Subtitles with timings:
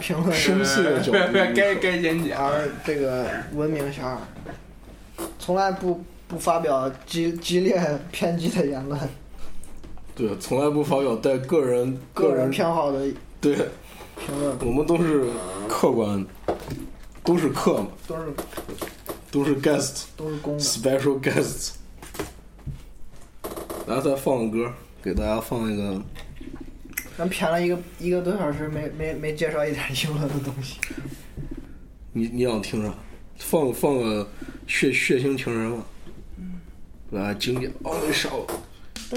[0.00, 2.44] 评论生气的角度，不不该该剪辑啊！
[2.44, 4.18] 而这个闻名遐迩，
[5.38, 7.80] 从来不不发表激激烈
[8.12, 8.98] 偏激的言论，
[10.14, 13.06] 对，从来不发表带个人个人人偏好的
[13.40, 15.28] 对，评论，我们都是
[15.68, 16.24] 客观，
[17.24, 18.32] 都是客嘛，都是
[19.30, 20.60] 都是 guest 都是公的。
[20.60, 21.72] special guest。
[23.86, 24.72] 大家再放个歌，
[25.02, 26.00] 给大家放一个。
[27.18, 30.76] 咱谝了一个一个多小时，没没没介绍一点英文 的东西。
[32.12, 32.94] 你你想听啥？
[33.38, 34.30] 放放个
[34.68, 35.84] 血血腥情人吧。
[37.10, 38.28] 来，经典哦，那啥，
[39.10, 39.16] 这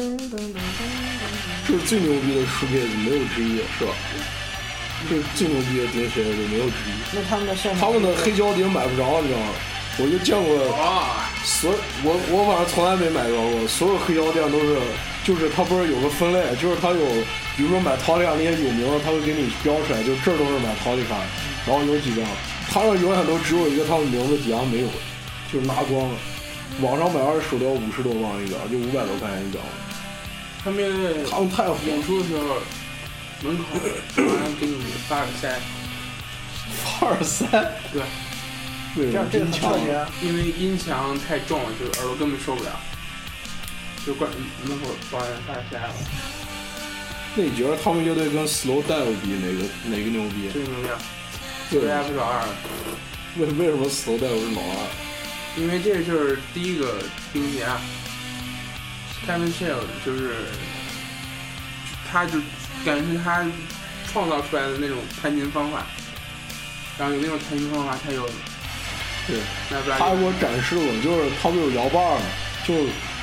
[1.78, 3.94] 是最牛逼的 a z 没有之一，是吧？
[5.08, 6.94] 这是最牛逼的钉鞋，没有之一。
[7.14, 9.54] 那他们的现场，他们的黑胶碟买不着，你知道吗？
[10.02, 11.70] 我就见过啊，所
[12.04, 14.82] 我我反正从来没买着过，所有黑胶店都是，
[15.24, 17.06] 就是它不是有个分类，就是它有，
[17.56, 21.16] 比如说买陶丽卡那些有名的，它会给你标出来，就这儿都是买陶丽卡，
[21.68, 22.26] 然后有几张，
[22.72, 24.88] 它上永远都只有一个他们名字，底下没有，
[25.54, 26.16] 就是拿光了。
[26.82, 29.62] 网上买二手都要五十多磅一张，就五百多块钱一张。
[30.64, 32.58] 他们他们太火，演出的时候，
[33.44, 33.64] 门口
[34.60, 35.60] 给你发耳塞，
[36.84, 37.46] 发耳塞，
[37.92, 38.02] 对，
[38.96, 39.78] 这样这个很特？
[39.78, 40.06] 别。
[40.28, 42.80] 因为音墙太重了，就耳朵根本受不了，
[44.06, 44.30] 就关
[44.66, 45.94] 门口发发耳塞了，
[47.36, 50.50] 那你觉得他们乐队跟 Slow Dive 比哪个哪个牛逼？
[50.54, 51.00] 这个能量，
[51.70, 52.44] 对这 F 老二，
[53.38, 54.88] 为为什么 Slow Dive 是老二？
[55.58, 56.98] 因为这就是第一个
[57.32, 57.66] 钉鞋
[59.26, 60.36] ，Kevin Shield 就是，
[62.12, 62.40] 他就
[62.86, 63.46] 感觉是他
[64.12, 65.86] 创造出来的那种弹琴方法，
[66.98, 68.30] 然后有那种弹琴方法，他有，
[69.32, 69.40] 对，
[69.98, 72.26] 他给我展示过，就是他不是有摇把儿吗？
[72.68, 72.76] 就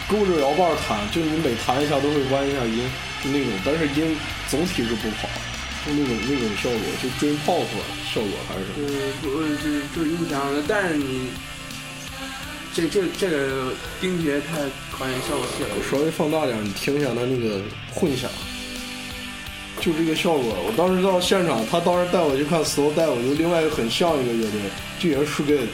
[0.09, 2.81] 勾着摇把儿弹，就你每弹一下都会弯一下音，
[3.23, 4.17] 就那种，但是音
[4.49, 5.29] 总体是不跑，
[5.85, 7.69] 就那种那种效果，就 dream pop
[8.09, 8.65] 效果还是。
[8.75, 11.29] 就是不就是就是音响的，但是你
[12.73, 14.57] 这这这个钉鞋太
[14.91, 15.71] 考验效果器了。
[15.77, 17.61] 我稍微放大点，你听一下它那个
[17.93, 18.31] 混响，
[19.81, 20.57] 就这个效果。
[20.67, 24.61] 我当时到现场，他当时带我去看 Slow Dive，就另外一个很像一个乐队，
[24.99, 25.69] 就也是 o a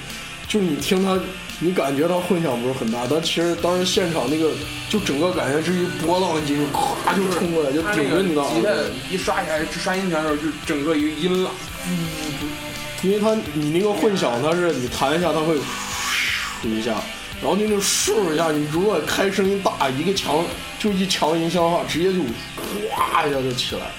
[0.46, 1.18] 就是你听他，
[1.58, 4.50] 你感觉他混响不是很大，但其实当时现场那个
[4.88, 6.64] 就整个感觉是一波浪金属，
[7.04, 8.70] 咵就冲过来，就顶着你的耳吉他。
[9.10, 11.52] 一刷起来，刷音响的时候，就整个一个音浪，
[13.02, 16.92] 因为它你那个混响，它是你弹一下，它会咻一下，
[17.40, 20.44] 然后那个咻一下，你如果开声音大，一个强
[20.78, 22.20] 就一强音箱的话，直接就
[22.90, 23.90] 哗一下就起来，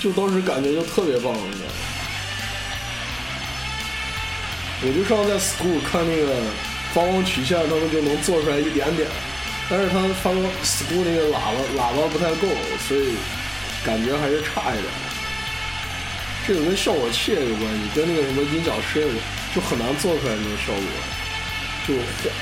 [0.00, 1.97] 就当时感觉就特别棒，你知道吗？
[4.80, 6.34] 我就上次在 school 看那个
[6.94, 9.08] 发光曲线，他们就能做出来一点点，
[9.68, 12.46] 但是他发光 school 那个喇叭喇叭不太够，
[12.86, 13.14] 所以
[13.84, 14.86] 感觉还是差一点。
[16.46, 19.06] 这个跟效果器也有关系，跟那个什么音响师也
[19.54, 20.86] 就很难做出来那种效果，
[21.86, 21.94] 就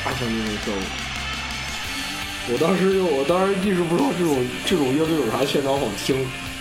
[0.05, 0.83] 哗一下那种效果。
[2.49, 6.15] 我当时就我当时一直不知道这种这种乐队有啥现场好听，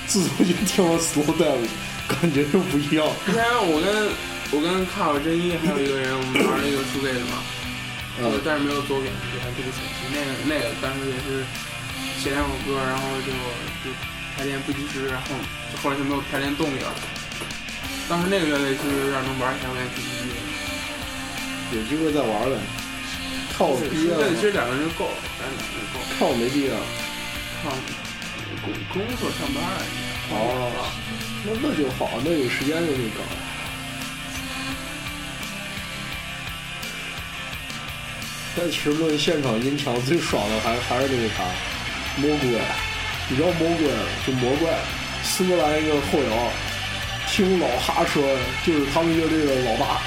[0.08, 1.68] 自从就听了 Slow Dive，
[2.08, 3.06] 感觉就不一样。
[3.28, 4.10] 之前我跟
[4.52, 7.42] 我跟卡尔真一还有一个人，我们玩了一个输给的嘛，
[8.22, 10.06] 嗯呃，但是没有作品，就还这个选题。
[10.14, 11.44] 那个那个当时也是
[12.22, 13.34] 写两首歌，然后就
[13.84, 13.90] 就
[14.38, 15.34] 排练不及时，然后
[15.74, 16.94] 就后来就没有排练动力了。
[18.08, 20.40] 当时那个乐队其实有点能玩起来，我也挺牛逼的。
[21.74, 22.56] 有机会再玩呗。
[23.58, 26.06] 看我是毕业了吗，是其实两个人就够了，咱俩就够了。
[26.16, 26.86] 看我没毕业了。
[27.66, 27.74] 看
[28.62, 29.82] 工工作上班儿，
[30.30, 30.70] 哦，
[31.44, 33.26] 那那就好，那有时间就去搞。
[38.58, 41.44] 但其实论现场音墙最爽的还还是那个啥，
[42.16, 42.50] 魔鬼，
[43.30, 43.88] 你知道魔鬼
[44.26, 44.72] 就魔怪，
[45.24, 46.52] 苏格兰一个后摇，
[47.28, 48.24] 听老哈说
[48.66, 50.00] 就是他们乐队的老大，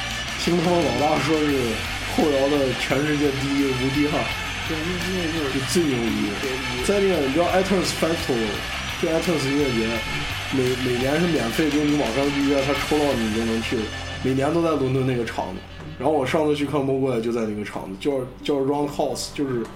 [0.43, 1.75] 听他们老大说是
[2.17, 4.19] 后摇的全世界第一无敌汉，
[4.67, 6.33] 对，那那就是就最牛逼。
[6.87, 8.49] 在那个你知道 iTunes Festival，
[9.03, 9.87] 就 iTunes 音乐节，
[10.53, 13.77] 每每年是免费，就是你网上预约，他抽到你就能去。
[14.23, 15.61] 每年都在伦敦那个场子。
[15.99, 18.13] 然后我上次去看魔鬼就在那个场子，叫
[18.43, 19.67] 叫 Roundhouse，就是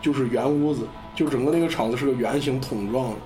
[0.00, 3.16] 就是圆屋子，就整个那个场子是个圆形桶状的。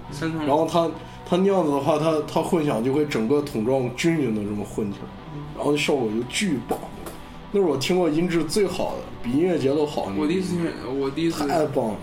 [0.47, 0.91] 然后它
[1.29, 5.07] 它那样子的话，它它混响就会整个桶状均匀的这么混起来，
[5.57, 6.79] 然后效果就巨棒。
[7.53, 10.09] 那是我听过音质最好的，比音乐节都好。
[10.17, 11.97] 我第一次听，我第一次太棒了。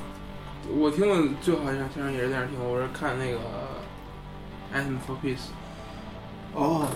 [0.77, 3.37] 我听的最好像像也是在那听，我是看那个
[4.73, 5.35] 《Anthem for Peace》，
[6.55, 6.87] 哦，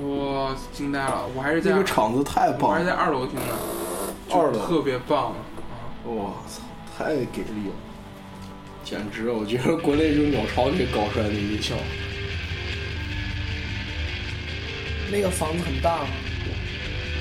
[0.00, 3.42] 我惊呆了，我还是在那个场子太棒了我还是在，二楼听的，
[4.30, 5.34] 二楼特别棒。
[6.04, 6.62] 我操，
[6.96, 7.74] 太给力了！
[8.84, 11.74] 简直，我觉得国内就是鸟巢给搞出来的音效。
[15.10, 16.08] 那个房子很大吗？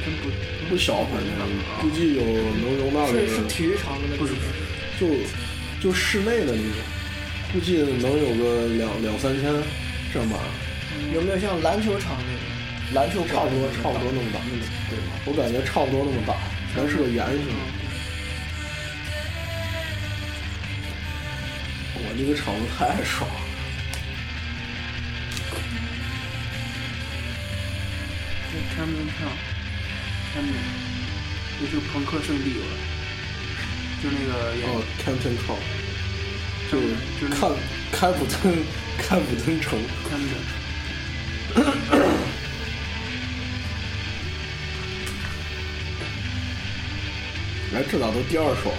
[0.03, 0.29] 真不
[0.69, 1.29] 不小，反正
[1.81, 5.25] 估计有能容纳个是是体育场的那不是种不是，
[5.79, 6.71] 就就室内的那种，
[7.53, 9.53] 估计能有个两两三千
[10.11, 10.37] 这么
[11.13, 12.50] 有没有像篮球场那种？
[12.93, 14.39] 篮球差不多差不多那么大，
[14.89, 15.03] 对吧？
[15.25, 16.35] 我感觉差不多那么大，
[16.73, 17.47] 全是个圆形。
[21.95, 23.35] 我这个场子太爽了。
[28.51, 29.29] 这看门票，
[30.33, 30.53] 看门，
[31.61, 32.65] 就是朋克圣地了，
[34.03, 35.55] 就那个演哦，Canton c o
[36.69, 36.83] 就就
[37.21, 37.49] 就是看
[37.93, 38.35] 开普敦
[38.97, 39.79] 开普敦城。
[47.73, 48.71] 哎，这咋都第二首？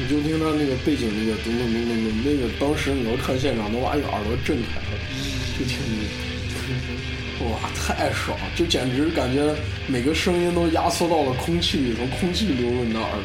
[0.00, 4.98] 你就听他那个背景那个咚咚咚咚咚，那个当时你要看现场，能把你耳朵震开了，
[5.58, 5.78] 就听
[7.38, 8.38] 那个，哇，太爽！
[8.54, 9.54] 就简直感觉
[9.88, 13.22] 每个声音都压缩到了空气里，从空气流入你的耳朵，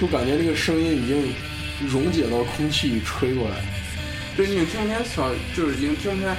[0.00, 1.32] 就感觉那个声音已经
[1.88, 3.56] 溶解到空气里吹过来。
[4.36, 6.36] 对，你听不见小，就是已经听不出来，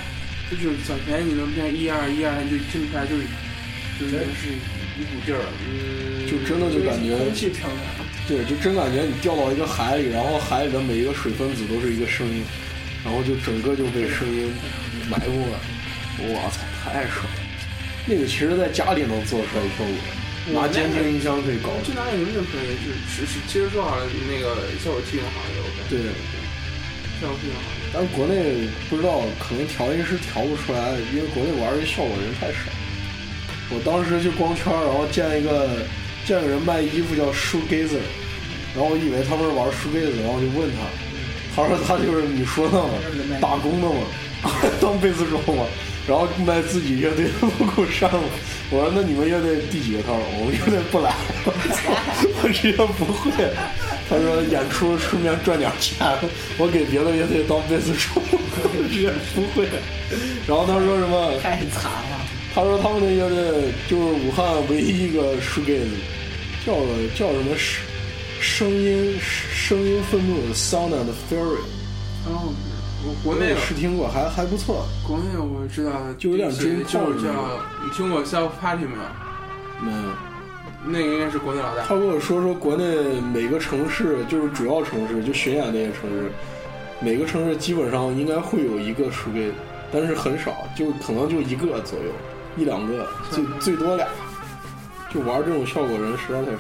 [0.52, 3.24] 就是小田，你能听一二一二，就听不出来，就是
[4.00, 4.50] 就是是
[5.00, 7.52] 一股劲儿，嗯，就真的就感觉空气。
[8.28, 12.44] 对，就真感觉你掉到一个海里，然后海里的每一个水分子都是一个声音，
[13.04, 14.52] 然后就整个就被声音
[15.12, 15.60] 埋没了。
[16.24, 17.40] 我操，太爽了！
[18.08, 21.76] 那个其实在家里能做出来效果，拿监听音箱可以搞。
[21.84, 22.80] 去哪里能可以？
[23.12, 26.16] 是是是，其实说好了，那个效果器用好了，我感觉对，
[27.20, 27.76] 效果器用好了。
[27.92, 32.72] 但是国内不知道，可能调音师调不出来，因为国内玩这效果人太少。
[33.74, 35.68] 我当时去光圈，然后见一个
[36.26, 37.98] 见个人卖衣服叫 shoegazer，
[38.76, 40.86] 然后我以为他们是玩 shoegazer，然后我就问他，
[41.56, 42.94] 他说他就是你说的嘛，
[43.42, 44.02] 打工的嘛，
[44.80, 45.66] 当贝斯手嘛，
[46.08, 48.30] 然后卖自己乐队的 logo 衫嘛。
[48.70, 50.02] 我说那你们乐队第几个？
[50.04, 51.14] 他说我们乐队不来，
[52.42, 53.32] 我直接不会。
[54.10, 55.98] 他说演出顺便赚点钱，
[56.58, 58.22] 我给别的乐队当贝斯手，
[58.92, 59.68] 直接不会。
[60.48, 61.38] 然后他说什么？
[61.42, 62.23] 太惨了。
[62.56, 65.88] 他说他们那乐队就是武汉唯一一个 shoegaze，
[66.64, 66.74] 叫
[67.16, 67.84] 叫什么声
[68.40, 71.58] 声音声音愤怒的 Sound and Fury。
[72.28, 72.54] 哦，
[73.04, 74.86] 我国内试听过，还还不错。
[75.08, 77.34] 国内我知道的，就有点就是真就是叫
[77.84, 79.90] 你听过 Self Party 没有？
[79.90, 80.14] 没有。
[80.86, 81.84] 那个应该是国内老大。
[81.88, 82.86] 他跟我说说国内
[83.34, 86.32] 每个城市就是主要城市就巡演那些城市，
[87.00, 89.54] 每个城市基本上应该会有一个 shoegaze，
[89.92, 92.12] 但是很少，就可能就一个左右。
[92.56, 94.08] 一两个，最最多俩，
[95.12, 96.60] 就玩这种效果人实在太少。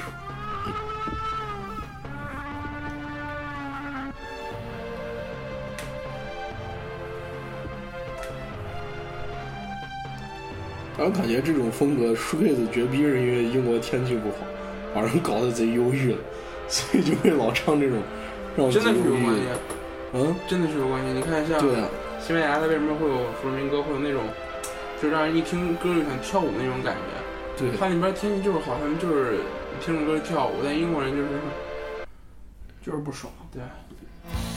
[10.95, 14.35] 然后感觉这种风格舒克子绝逼是因为英国天气不好，
[14.93, 16.17] 把人搞得贼忧郁了，
[16.69, 17.99] 所以就会老唱这种
[18.55, 19.41] 让我真的是有关系。
[20.13, 21.11] 嗯，真的是有关系。
[21.11, 21.87] 你看像对啊，
[22.21, 24.21] 西班牙，它为什么会有弗洛明哥，会有那种？
[25.03, 27.01] 就让人一听歌就想跳舞那种感觉。
[27.57, 29.41] 对，他那边天气就是好，他们就是
[29.81, 30.53] 听着歌跳舞。
[30.63, 31.27] 但英国人就是
[32.81, 33.29] 就是不爽。
[33.51, 33.61] 对。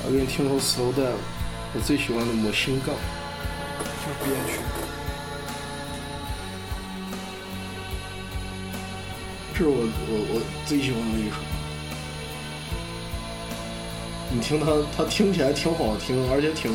[0.04, 1.16] 我给你听首 Slow Down，
[1.74, 2.94] 我最喜欢的魔性杠。
[4.06, 4.60] 就憋屈。
[9.52, 11.34] 这是我我我最喜欢的一首。
[14.30, 16.72] 你听它，它听起来挺好听，而且挺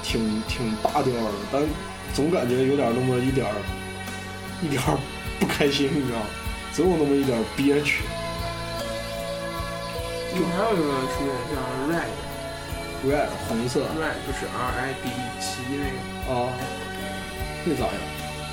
[0.00, 1.89] 挺挺大调的，但。
[2.12, 3.54] 总感觉有点那么一点儿，
[4.62, 4.98] 一点儿
[5.38, 6.26] 不开心，你知道吗？
[6.72, 8.02] 总有那么一点憋屈。
[10.32, 11.54] 就还有一个出现叫
[11.90, 15.04] Red，Red 红色，Red 就是 R I D
[15.40, 15.96] 旗那个。
[16.32, 16.32] 啊，
[17.64, 17.94] 那咋样？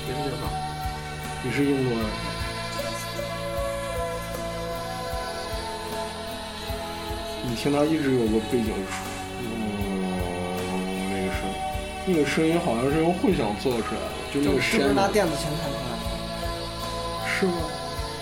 [0.08, 0.50] 也特别棒。
[1.44, 2.06] 你是英国人？
[7.44, 8.74] 你听他一直有个背景。
[12.08, 14.80] 那个声音好像是用混响做出来的，就那个声。
[14.80, 16.08] 是拿电子琴弹出来的。
[17.28, 17.54] 是吗？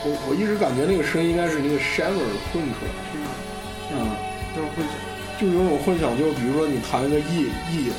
[0.04, 3.00] 我我一直感觉那个声音应该是那个 Shammer 混出来的。
[3.13, 3.30] 是吗？
[3.94, 4.10] 嗯，
[4.56, 4.98] 都是混响。
[5.38, 7.94] 就有种混响，就比如说你弹一个 E E，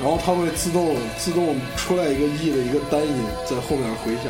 [0.00, 3.14] 然后它会自动自动出来一个 E 的一个单音
[3.48, 4.28] 在后面回响，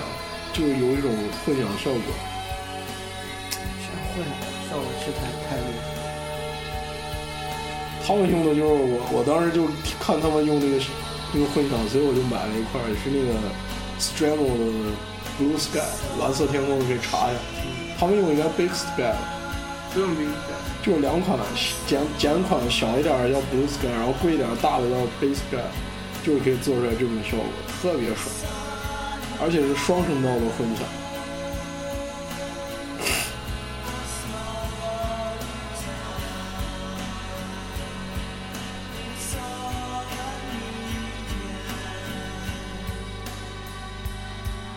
[0.53, 1.11] 就有一种
[1.43, 2.15] 混响效果。
[3.81, 4.31] 像混响
[4.71, 5.91] 效果是太太厉害。
[8.07, 9.65] 他们用的就是我，我当时就
[10.03, 10.83] 看他们用那个
[11.33, 13.39] 那个混响，所以我就买了一块，是那个
[14.03, 14.91] Stremo 的
[15.39, 15.87] Blue Sky
[16.19, 17.41] 蓝色天空，可以查一下。
[17.97, 19.15] 他们用应该 Big Sky，
[19.95, 21.39] 不用 Big Sky，，就是两款
[21.87, 25.63] 简简款小一点儿叫 Blue Sky，然后贵一点儿大的叫 Base Sky，
[26.27, 27.47] 就是可以做出来这种效果，
[27.79, 28.27] 特别爽，
[29.39, 30.83] 而且是双声道的混响。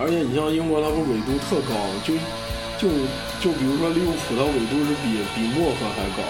[0.06, 1.74] 而且你像英国，它不纬度特高，
[2.06, 2.14] 就
[2.78, 2.86] 就
[3.42, 6.22] 就比如说利物浦，它纬度是比比漠河还高，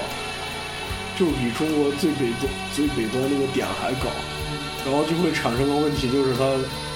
[1.20, 4.08] 就比中国最北端最北端那个点还高，
[4.88, 6.56] 然后就会产生个问题，就是它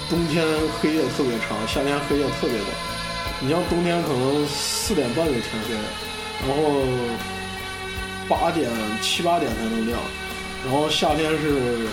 [0.09, 0.39] 冬天
[0.79, 2.71] 黑夜特别长，夏天黑夜特别短。
[3.41, 5.75] 你像冬天可能四点半就天黑，
[6.47, 6.79] 然后
[8.29, 8.71] 八点
[9.01, 9.99] 七八点才能亮，
[10.63, 11.87] 然后夏天是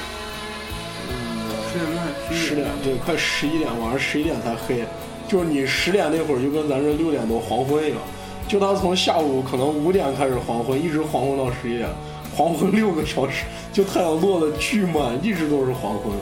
[1.10, 4.84] 嗯十点半，十点对，快十一点，晚上十一点才黑，
[5.28, 7.98] 就是你十点那会儿就跟咱这六点多黄昏一样，
[8.48, 11.88] 就他从下午可能五点开始黄昏，一直黄昏到十一点，
[12.36, 16.12] 黄昏六个小时，就太阳落的巨慢，一直都是黄昏，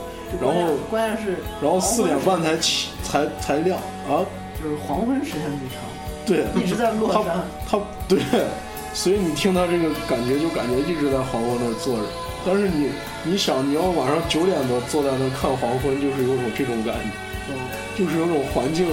[0.41, 4.25] 然后关键是，然后四点半才起才才亮啊，
[4.63, 8.19] 就是黄昏时间最长，对，一直在落它山，它对，
[8.93, 12.03] 所以你听他这个感觉就感觉一直在黄昏那儿坐着，
[12.47, 12.91] 但是你
[13.25, 17.09] 你想你要晚上九点多坐在那儿看黄昏，就是有种这种感觉，
[17.49, 17.57] 嗯，
[17.97, 18.87] 就是有种环境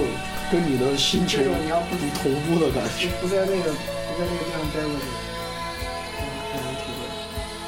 [0.50, 3.08] 跟你的心情你要不不同步的感觉。
[3.20, 5.04] 不在那个不在那个地方待过去，
[6.16, 7.00] 嗯，很难体会。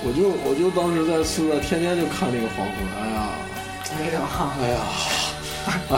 [0.07, 3.29] 我就我就当时在宿舍天天就看那个黄昏，哎呀，
[3.99, 4.81] 没有哈，哎呀，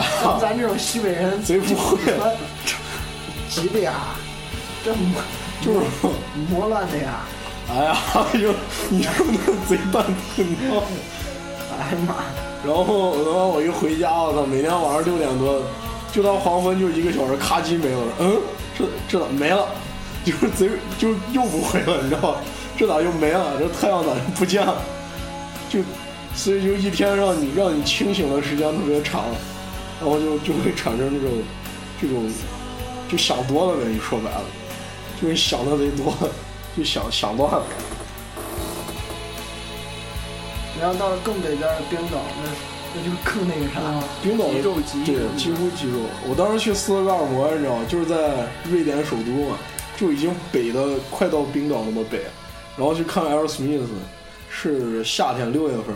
[0.23, 1.97] 像咱这种西北人，贼不会
[3.49, 3.93] 急的呀，
[4.83, 5.21] 这磨
[5.61, 5.79] 就是
[6.49, 7.25] 磨乱的呀，
[7.69, 7.97] 哎呀，
[8.33, 8.53] 就
[8.89, 10.03] 你说那贼蛋
[10.35, 10.45] 疼！
[11.79, 12.15] 哎呀妈，
[12.65, 15.61] 然后他妈我一回家，我操，每天晚上六点多，
[16.13, 18.01] 就到黄昏就一个小时，咔叽没了。
[18.19, 18.37] 嗯，
[18.77, 19.67] 这这咋没了？
[20.23, 22.39] 就是贼就又不回了，你知道吧？
[22.77, 23.59] 这咋又没了？
[23.59, 24.81] 这太阳咋就不见了？
[25.69, 25.79] 就
[26.33, 29.25] 所以就一天让你让你清醒的时间特别长，
[29.99, 31.31] 然后就就会产生这种
[32.01, 32.31] 这种
[33.09, 33.83] 就想多了呗。
[33.89, 34.45] 你说白了，
[35.21, 36.13] 就是想的贼多，
[36.77, 37.63] 就想想乱了。
[40.79, 42.49] 然后到了更北边的冰岛，那
[42.93, 43.81] 那就更那个啥，
[44.21, 45.97] 冰岛肌肉记忆对，几乎肌肉。
[46.29, 49.57] 我当时去斯德哥尔摩，你知道，就是在瑞典首都嘛，
[49.97, 52.21] 就已经北的快到冰岛那么北，
[52.77, 53.87] 然后去看 Aerosmith，
[54.51, 55.95] 是夏天六月份，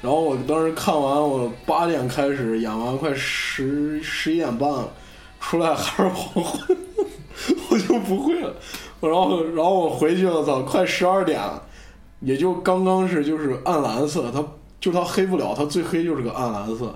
[0.00, 4.88] 然后我当时看完，我八点开始演完，快十十一点半了，
[5.40, 6.76] 出来还是黄昏，
[7.68, 8.54] 我就不会了。
[9.08, 11.62] 然后然后我回去，我操，快十二点了。
[12.20, 14.42] 也就刚刚是就是暗蓝色，它
[14.80, 16.94] 就它黑不了，它最黑就是个暗蓝色。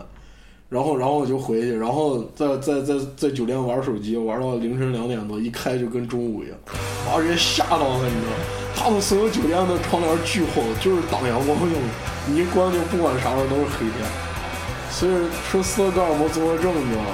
[0.71, 6.57] 然后然后我就回去，然后在在在在酒店玩手机，玩到凌晨两点多，一开就跟中午一样，
[7.07, 8.33] 把我直接吓到了，你知道？
[8.77, 11.89] 他们所有酒店的窗帘巨厚，就是挡阳光用的，
[12.27, 14.07] 你一关就不管啥时候都是黑天。
[14.91, 15.13] 所以
[15.51, 17.09] 说斯德哥尔摩综合症，你知道吗？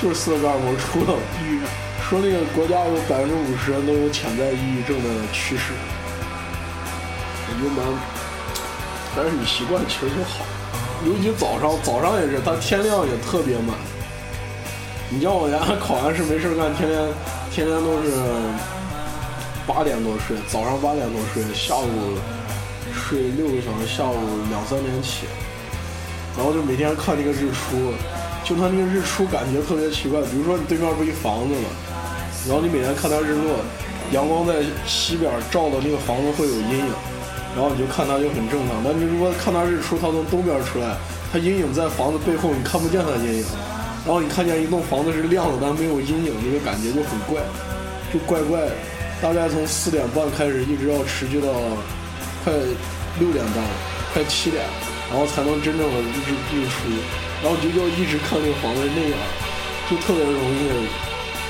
[0.00, 1.18] 就是斯德哥尔摩出了。
[2.10, 5.72] 说那个国家有百分之五十人都有潜在抑郁症的趋势。
[7.46, 7.86] 我就蛮，
[9.14, 10.42] 但是你习惯其实就好，
[11.06, 13.78] 尤其早上，早上也是，它天亮也特别晚。
[15.08, 16.98] 你像我家 考完试没事干，天天
[17.54, 18.10] 天天都是
[19.64, 22.18] 八点多睡，早上八点多睡，下午
[22.90, 24.18] 睡六个小时，下午
[24.50, 25.30] 两三点起，
[26.36, 27.94] 然后就每天看那个日出，
[28.42, 30.20] 就它那个日出感觉特别奇怪。
[30.22, 31.70] 比如说你对面不一房子吗？
[32.46, 33.58] 然后你每天看它日落，
[34.12, 36.92] 阳光在西边照的那个房子会有阴影。
[37.50, 40.94] 然后你就看它就很正常，但你如果看它日出，它从东边出来，
[41.32, 43.44] 它阴影在房子背后，你看不见它阴影。
[44.06, 47.42] 然后你看见一栋房子是亮的，但没有阴影，那个感觉就很怪，
[48.14, 48.72] 就怪怪的。
[49.20, 51.50] 大概从四点半开始，一直要持续到
[52.44, 52.54] 快
[53.18, 53.58] 六点半，
[54.14, 54.64] 快七点，
[55.10, 56.88] 然后才能真正的日日出。
[57.42, 59.18] 然后你就要一直看那个房子那样，
[59.90, 60.86] 就特别容易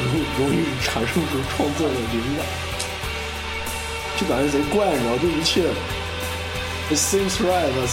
[0.01, 2.41] 容易容易产生出创作的灵感。
[4.19, 5.63] 就感觉贼怪，你知道，就一切
[6.91, 7.89] ，it seems right, but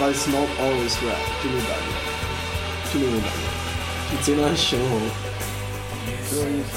[0.00, 1.88] but it's not always right，就那种感觉，
[2.90, 3.38] 就那种感觉，
[4.10, 4.88] 就贼难形容，
[6.30, 6.72] 挺有意思，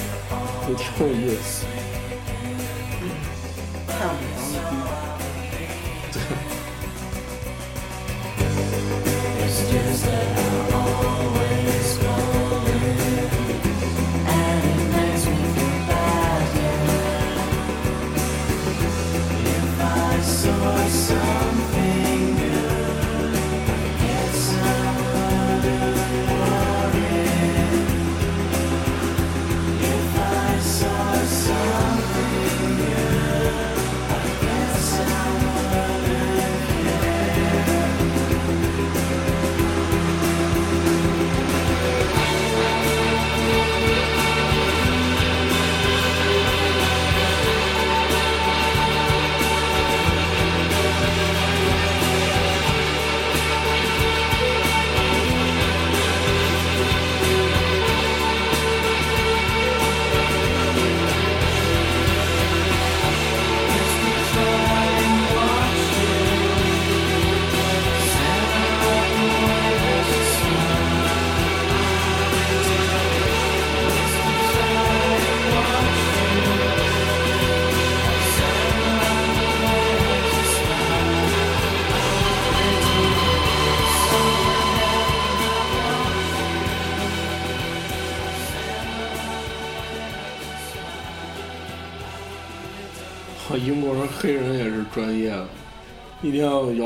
[0.67, 1.53] 也挺有意思。
[3.87, 4.87] 看不着的地方。
[6.11, 6.15] 对。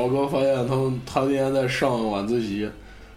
[0.09, 2.69] 天，姚哥发现他们他那天在上晚自习，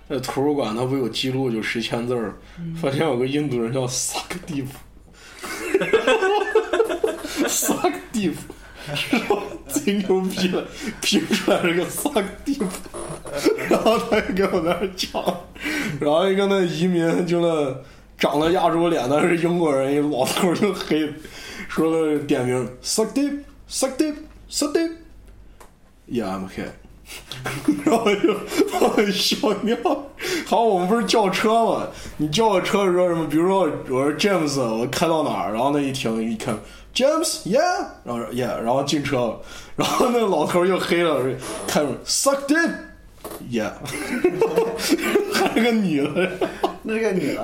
[0.09, 2.35] 在图书馆他不有记录就十千字儿，
[2.81, 4.79] 发现有个印度人叫萨克蒂夫，
[7.47, 8.53] 萨克蒂夫，
[8.95, 10.65] 说贼牛逼了，
[11.01, 12.67] 拼出来是个萨克蒂夫，
[13.69, 15.23] 然后他就给我在那儿讲，
[16.01, 17.77] 然后一个那移民就那
[18.19, 21.13] 长得亚洲脸，但是英国人，一老头儿就黑，
[21.69, 23.41] 说了点名 deep。
[26.11, 26.71] Yeah, I'm okay。
[27.85, 28.35] 然后就
[28.71, 29.77] 把我笑尿。
[30.47, 31.89] 好，我们不是叫车吗？
[32.19, 33.27] 你叫个车说什么？
[33.27, 36.59] 比如说我说 James，我开到哪儿，然后那一停一看
[36.95, 37.61] James，Yeah，
[38.05, 39.41] 然后说 Yeah，然后进车了，
[39.77, 41.23] 然后那个老头又黑了，
[41.67, 43.73] 开门 Suck deep，Yeah，
[45.33, 46.31] 还是个女的。
[46.83, 47.43] 那是个女的，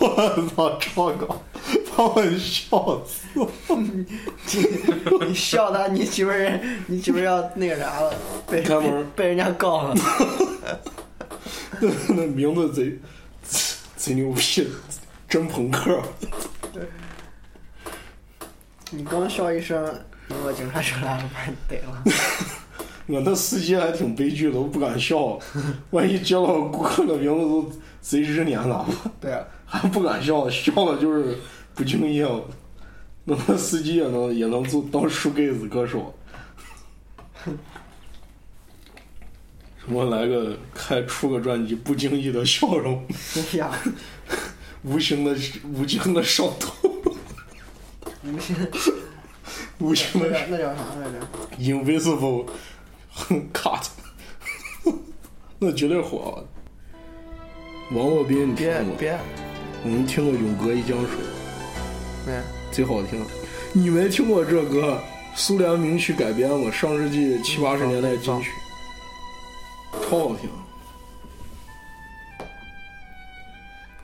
[0.00, 1.42] 我操，超搞，
[1.96, 3.40] 把我笑死
[5.18, 5.26] 了。
[5.26, 8.14] 你笑他，你媳妇儿，你媳妇儿要那个啥了，
[8.48, 9.94] 被开门 被人家告了。
[12.08, 12.98] 那名字贼
[13.96, 14.68] 贼牛逼，
[15.28, 16.00] 真朋克。
[18.90, 19.82] 你刚笑一声，
[20.28, 22.02] 英国警察就来了，把你逮了。
[23.06, 25.38] 我那司机还挺悲剧的，都不敢笑，
[25.90, 28.86] 万一接到顾客的名字都贼日年咋办？
[29.20, 31.36] 对啊，还不敢笑，笑了就是
[31.74, 32.42] 不敬业了。
[33.24, 36.14] 那么司机也能也能做当书盖子歌手。
[39.84, 43.04] 什么来个开出个专辑，不经意的笑容，
[43.34, 43.70] 哎呀，
[44.82, 45.36] 无形的
[45.72, 46.72] 无形的伤痛，
[48.22, 48.56] 无形，
[49.80, 51.20] 无形的那叫啥来着
[51.58, 52.46] ？invisible
[53.52, 53.88] cut，
[55.58, 56.46] 那绝对火。
[57.90, 58.92] 王洛宾，你听过吗？
[58.98, 59.18] 别，
[59.82, 61.08] 我们听过《永隔一江水》，
[62.26, 63.24] 没，贼好听。
[63.72, 64.98] 你没听过这歌？
[65.34, 66.70] 苏联名曲改编吗？
[66.70, 68.50] 上世纪七八十年代金曲，
[69.92, 70.50] 超好听。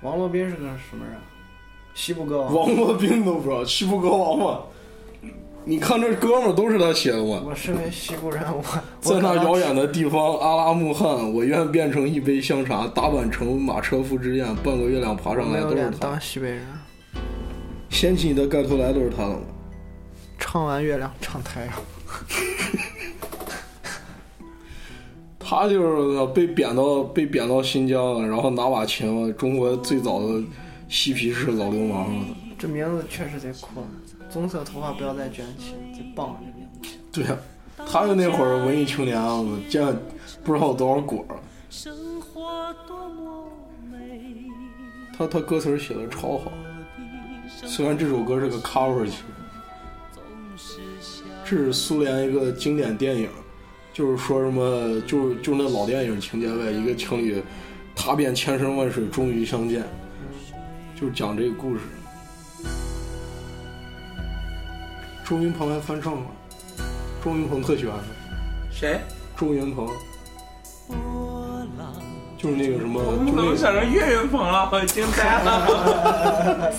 [0.01, 1.17] 王洛宾是个什么人？
[1.95, 2.55] 西部歌王。
[2.55, 4.61] 王洛宾都不知道，西部歌王嘛？
[5.65, 7.43] 你看这哥们儿都是他写的嘛？
[7.45, 8.63] 我身为西部人，我
[9.03, 16.19] 在那遥远的的地方，阿拉木汗，我愿变成一杯香茶，打板成马车夫之宴，半个月亮爬上来都是他当。
[16.19, 16.67] 西北人。
[17.91, 19.41] 掀起你的盖头来都是他的吗？
[20.39, 21.69] 唱完月亮唱太阳，
[25.39, 30.43] 他就是被贬到被贬到新疆了，然后拿把琴嘛，中国最早的
[30.89, 32.21] 嬉皮士老流氓了。
[32.59, 33.83] 这名字确实贼酷。
[34.31, 36.89] 棕色头发不要再卷起，贼棒这名字。
[37.11, 37.37] 对呀、
[37.91, 39.83] 他就那会儿文艺青年啊，见
[40.45, 41.37] 不知道多少果儿。
[41.71, 43.49] 生活多么
[43.91, 44.45] 美，
[45.17, 46.53] 他他歌词写的超好，
[47.49, 49.23] 虽然这首歌是个 cover 曲
[50.57, 53.29] 是想这是苏联一个经典电影，
[53.93, 57.43] 就是说什么，就就那老电影情节呗，一个情侣
[57.97, 59.83] 踏遍千山万水终于相见，
[60.95, 61.81] 就讲这个故事。
[65.25, 66.27] 周云鹏还翻唱了，
[67.25, 67.99] 周云鹏特喜欢，
[68.71, 69.01] 谁？
[69.37, 69.89] 周云鹏。
[72.37, 74.69] 就是那个什么，我就那个怎么想成岳云鹏了？
[74.71, 76.73] 我惊呆了。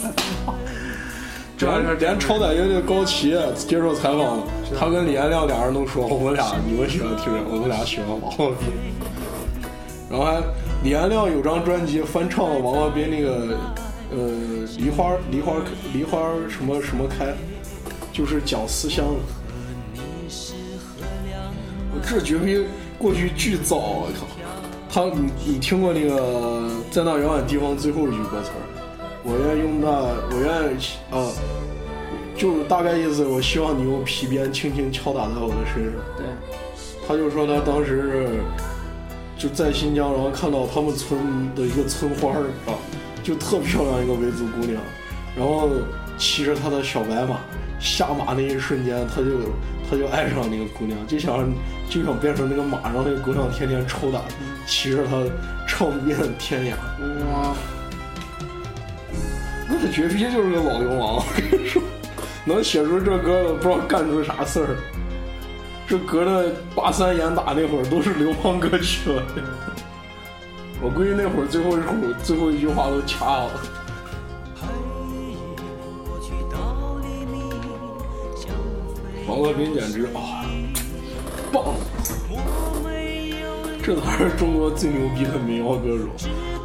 [1.59, 4.39] 连连超载乐队高旗接受采访，
[4.79, 7.41] 他跟李延亮俩人都说，我们俩你们喜欢听谁？
[7.51, 8.69] 我们俩喜欢王洛宾。
[10.09, 10.41] 然后还
[10.83, 13.57] 李延亮有张专辑翻唱了王洛宾那个
[14.11, 14.17] 呃
[14.77, 15.53] 梨花梨花
[15.93, 16.17] 梨花
[16.49, 17.33] 什么什么开，
[18.13, 19.19] 就是讲思乡的。
[21.91, 22.63] 我这绝逼
[22.97, 24.25] 过去巨燥，我靠！
[24.91, 28.78] 他你你听过那个在那遥远地方最后一句歌词儿？
[29.31, 29.87] 我愿用那，
[30.31, 30.49] 我愿
[31.11, 31.29] 啊，
[32.35, 35.93] 就是大概意思，我希望你用皮鞭轻轻敲打在我的身上。
[36.17, 36.25] 对，
[37.07, 38.39] 他就说他当时
[39.37, 41.19] 就在新疆，然后看到他们村
[41.55, 42.73] 的一个村花儿啊，
[43.21, 44.81] 就特漂亮一个维族姑娘，
[45.37, 45.69] 然后
[46.17, 47.39] 骑着他的小白马
[47.79, 49.29] 下马那一瞬间，他就
[49.89, 51.47] 他就爱上那个姑娘，就想
[51.87, 54.21] 就想变成那个马，让那个姑娘天天抽打，
[54.65, 55.23] 骑着他
[55.67, 56.73] 唱遍天涯。
[57.31, 57.55] 哇，
[59.81, 61.81] 他绝逼就是个老流氓，我跟你说，
[62.45, 64.75] 能写出这歌的不知道干出啥事儿。
[65.87, 69.23] 这隔着八三严打那会儿都是流氓歌曲了。
[70.81, 73.49] 我估计那会儿最后一首最后一句话都掐了。
[79.27, 80.43] 王洛宾简直啊，
[81.51, 81.63] 棒！
[83.83, 86.05] 这才是中国最牛逼的民谣歌手，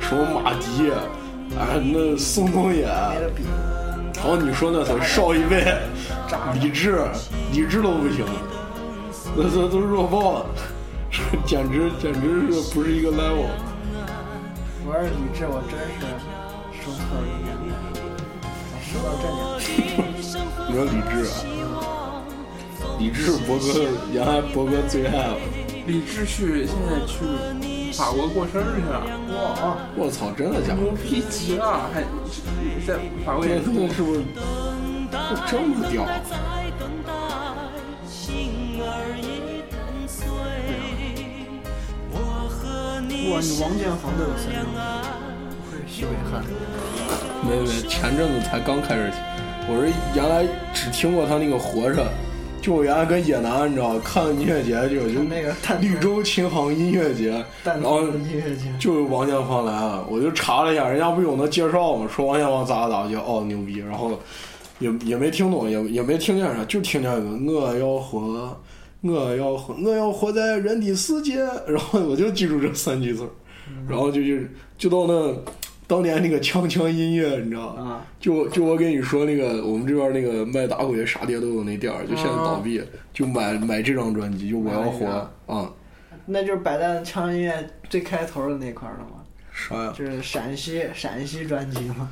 [0.00, 0.98] 什么马迪，啊，
[1.56, 3.44] 那宋冬野，没得比。
[4.16, 5.76] 然后你说那才少一辈，
[6.60, 7.04] 李志，
[7.52, 8.24] 李志都不行，
[9.36, 10.46] 那这都弱爆了，
[11.44, 13.48] 简直简直是不是一个 level。
[14.86, 16.06] 我要是李志，我真是
[16.80, 17.72] 收错了一年代，
[18.70, 19.40] 咋收到这年？
[20.68, 21.32] 你说李志啊？
[22.98, 23.62] 李志博哥
[24.12, 25.36] 原来博哥最爱了，
[25.86, 27.24] 李志去现在去
[27.96, 30.80] 法国过生日去了，哇，我操，真的假的？
[30.82, 32.02] 牛逼极了，还
[32.84, 33.60] 在法国是
[34.02, 34.24] 不是
[35.46, 36.02] 这么屌？
[43.30, 44.64] 哇，你王建房都有三张，
[45.64, 46.42] 不是西北汉。
[47.46, 49.18] 没没，前阵子才刚开始听，
[49.68, 52.06] 我是原来只听过他那个活着，
[52.64, 62.08] 就我原来跟野男，你知道，看音乐节就就那个蛋绿洲琴行音乐节，蛋然后音乐节，就王建芳来了，我就查了一下，人家不有那介绍吗？
[62.10, 64.18] 说王建芳咋咋就哦牛逼，然后
[64.78, 68.58] 也也没听懂，也也没听见啥，就听见一个我要活，
[69.02, 73.28] 我要活，我要活在人的世界，然后我就记住这三句字儿，
[73.86, 74.38] 然后就就
[74.78, 75.34] 就到那
[75.86, 77.82] 当年那个锵锵音乐，你知道吗？
[77.82, 85.06] 啊，就就我跟你说那个，我们这边那个卖打鬼啥碟都有那店儿，就现在倒闭，就买买这张专辑，就我要活
[85.46, 85.70] 啊、
[86.26, 89.22] 那就是百代腔音乐最开头的那块儿了吗？
[89.52, 89.92] 啥呀？
[89.96, 92.10] 就是陕西陕西专辑嘛，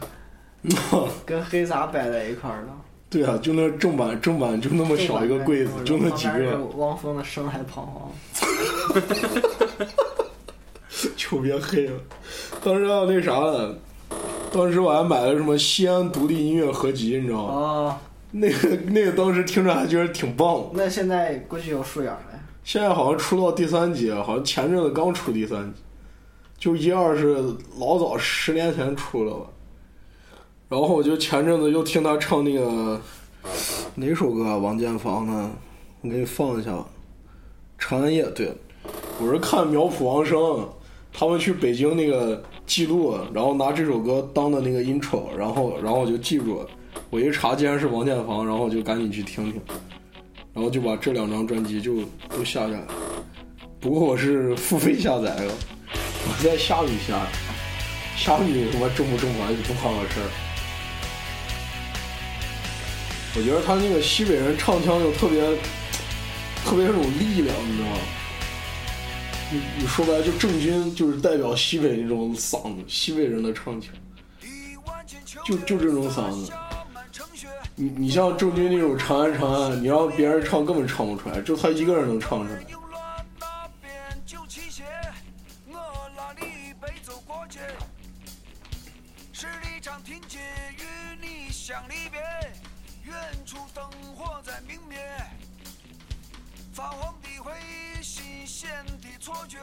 [1.25, 2.69] 跟黑撒摆在一块儿的。
[3.09, 8.11] 对啊，就那正版正版就那么小一个柜子，就那几个，汪峰的《生来彷徨
[11.17, 12.01] 就别黑了。
[12.63, 13.75] 当时还有那啥呢，
[14.53, 17.53] 当时我还买了什么西安独立音乐合集，你知道》吗？
[17.53, 17.97] 哦，
[18.31, 20.67] 那个那个当时听着还觉得挺棒的。
[20.73, 22.21] 那现在估计有数眼了。
[22.65, 25.81] 现在好像出到第三集了，好像前阵子刚出第三集，
[26.57, 27.35] 就一二是
[27.79, 29.47] 老早十年前出了吧。
[30.69, 33.01] 然后我就前阵子又听他唱那个
[33.97, 34.57] 哪首歌啊？
[34.57, 35.51] 王建房的，
[36.03, 36.87] 我给你放一下吧，
[37.83, 38.25] 《长安夜》。
[38.33, 38.55] 对，
[39.21, 40.67] 我是看苗圃王声，
[41.13, 46.67] 他们去北京那个记录，然后拿这首歌当的那个 intro，然后然后我就记住。
[47.11, 49.61] 我一查，竟然是王建房，然后我就赶紧去听听。
[50.55, 51.97] 然后就把这两张专辑就
[52.31, 52.83] 都下下来。
[53.81, 55.51] 不过我是付费下载的，
[55.93, 57.27] 我在虾米下，
[58.17, 60.21] 虾米他妈中不正版就不关我事。
[63.35, 65.41] 我觉得他那个西北人唱腔就特别
[66.65, 67.97] 特别有力量，你知道吗？
[69.79, 73.93] 你说白了就郑钧就是代表西北那种嗓子，西北人的唱腔，
[75.45, 76.53] 就就这种嗓子。
[77.75, 82.61] 你你像郑钧那种《长安长安》，你让别人唱根本唱不出来，就他一个人能唱出来。
[82.71, 83.93] 有了那边
[84.25, 84.85] 九七鞋，
[85.69, 85.77] 我
[86.17, 87.61] 拉你背走过街，
[89.33, 90.39] 十里长亭街
[90.79, 90.83] 与
[91.21, 92.21] 你相离别，
[93.05, 93.85] 远处灯
[94.15, 94.99] 火在明灭，
[96.73, 98.71] 发黄的回忆，新鲜
[99.03, 99.59] 的错觉，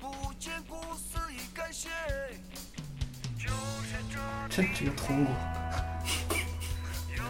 [0.00, 1.90] 不见故事已改写。
[3.38, 4.16] 就是这
[4.48, 5.30] 真这个铜鼓，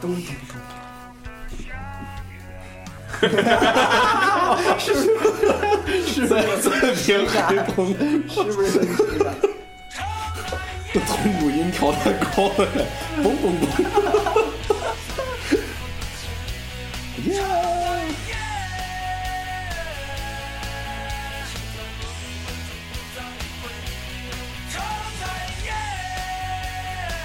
[0.00, 0.54] 咚咚咚。
[4.78, 5.02] 是不是？
[6.06, 6.70] 是不是？
[6.70, 7.34] 很奇怪？
[10.92, 12.68] 这铜鼓音调太高了，
[13.16, 13.64] 嘣嘣嘣。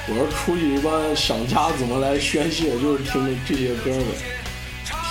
[0.09, 4.03] 我说出去一般想家怎么来宣泄，就是听这些歌的。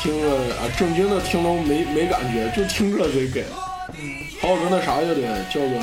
[0.03, 3.45] 听了啊，正经的听都没没感觉，就听这贼给。
[4.41, 5.75] 还有个那啥乐队，叫个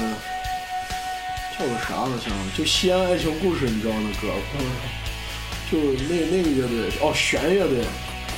[1.58, 4.58] 叫个啥好像，就西安爱情故事，你知道那歌不？
[5.69, 7.84] 就那那个乐队，哦，弦乐队，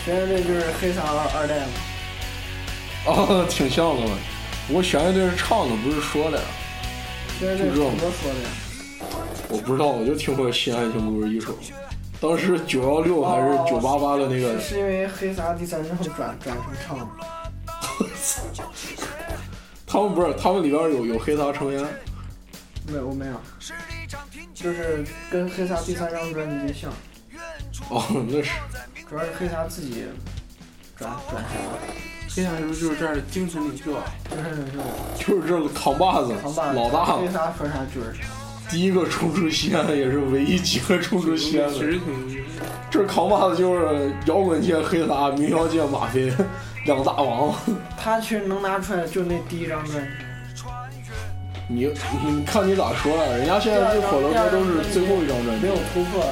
[0.05, 1.73] 弦乐队就是黑撒二二代嘛。
[3.05, 4.17] 哦，挺像的嘛。
[4.67, 6.43] 不过弦乐队是唱的，不是说的呀。
[7.39, 8.49] 现在这怎么说的呀？
[9.49, 11.57] 我不知道，我就听过《西安爱情故事》一首，
[12.19, 17.07] 当时九幺六还是九八八的那个哦是是因为黑撒第三张转转成唱的。
[19.88, 21.81] 他们不是，他们里边有有黑撒成员。
[22.88, 23.33] 没有，我没有，
[24.53, 26.91] 就是跟黑撒第三张专辑像，
[27.89, 28.51] 哦，那是
[29.10, 30.05] 主要是黑撒自己
[30.97, 31.79] 转转下来，
[32.29, 34.03] 黑撒是不是就是这儿的精神领袖啊？
[34.29, 34.43] 就是
[35.17, 38.27] 就是就是这扛把子，扛把子老大黑，撒说啥就是啥。
[38.69, 41.73] 第一个冲出西安，也是唯一几个冲出西安的。
[41.73, 42.45] 其实挺
[42.89, 46.32] 这扛把子就是摇滚界黑撒，民谣界马飞，
[46.86, 47.53] 两大王。
[47.97, 50.10] 他其实能拿出来就那第一张专辑，
[51.67, 51.88] 你
[52.25, 55.75] 你看你咋说呀、人家现在最火的歌都是最后一张专辑没有。
[55.93, 56.25] 突破。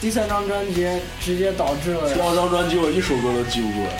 [0.00, 0.86] 第三张专辑
[1.20, 3.90] 直接导致了第二张专辑我一首歌都记不住了，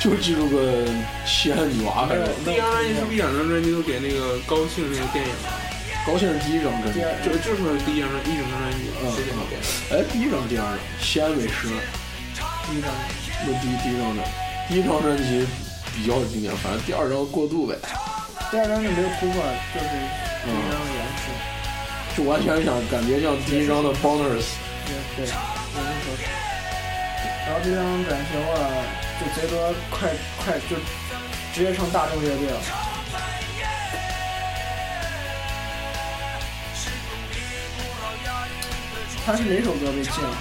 [0.00, 0.84] 就记住个
[1.24, 5.30] 西安女娃还是第一张专辑是不是两张专辑都给那个高兴那个电影？
[6.06, 9.10] 高兴是第一张专辑就就是第一张专一整张专辑嗯。
[9.90, 11.66] 哎，第一张、第二张，西安美食，
[12.70, 12.94] 第一张，
[13.44, 14.22] 那第第一张专，
[14.68, 15.44] 第一张专辑
[15.96, 17.74] 比较经典，反正第二张过渡呗，
[18.52, 19.42] 第二张就没有突破，
[19.74, 21.34] 就是第一张的延续。
[22.16, 24.46] 就完全想感觉像第一张的 Boners，
[24.86, 26.22] 对对，有人说是。
[27.44, 28.54] 然后这张转型了，
[29.18, 30.76] 就贼多快快就
[31.52, 32.60] 直接成大众乐队了。
[39.24, 40.36] 他是哪首歌被禁了？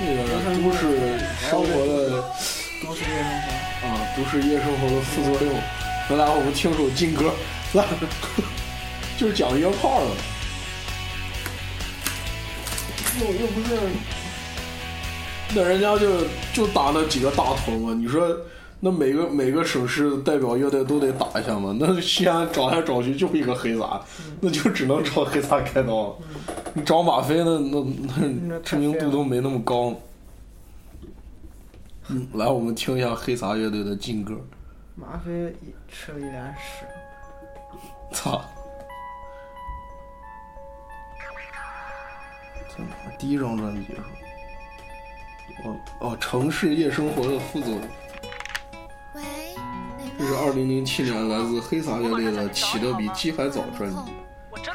[0.00, 0.18] 那个
[0.62, 0.80] 都市
[1.50, 2.22] 生活的
[2.84, 3.48] 都市夜生活。
[3.80, 5.54] 啊，都市夜生活的副作用。
[6.10, 7.34] 来来，我们听首劲歌，
[7.74, 7.84] 来，
[9.18, 10.06] 就是讲约炮的。
[13.20, 13.66] 又又不是
[15.54, 18.36] 那人家就就打那几个大头嘛，你说
[18.80, 21.76] 那每个每个省市代表乐队都得打一下嘛？
[21.80, 24.00] 那西安找来找去就一个黑撒，
[24.40, 26.16] 那就只能找黑撒开刀。
[26.74, 27.84] 你找马飞那那
[28.16, 29.92] 那那知名度都没那么高。
[32.10, 34.34] 嗯，来，我们听一下黑撒乐队的劲歌。
[34.94, 36.84] 马飞一吃了一脸屎。
[38.14, 38.40] 操！
[42.70, 43.10] 在哪儿？
[43.18, 43.94] 第一张专辑是？
[45.64, 47.80] 哦哦，城市夜生活的副作用。
[50.18, 53.96] 喂，这是二零零七年来自黑撒乐队的《起得比鸡还早》专辑，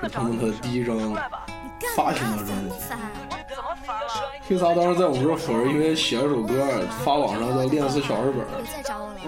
[0.01, 0.97] 是他们的第一张
[1.95, 2.75] 发行的专辑。
[4.47, 6.65] 黑撒当时在我们这儿火，是因为写了首歌
[7.03, 8.45] 发网上叫《恋死小日本》。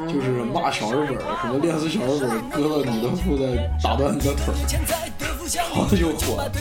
[0.08, 4.56] 就是骂小日本，什么恋死小日本，割了你的腹再打断你的腿儿，
[5.56, 6.52] 然后就火了。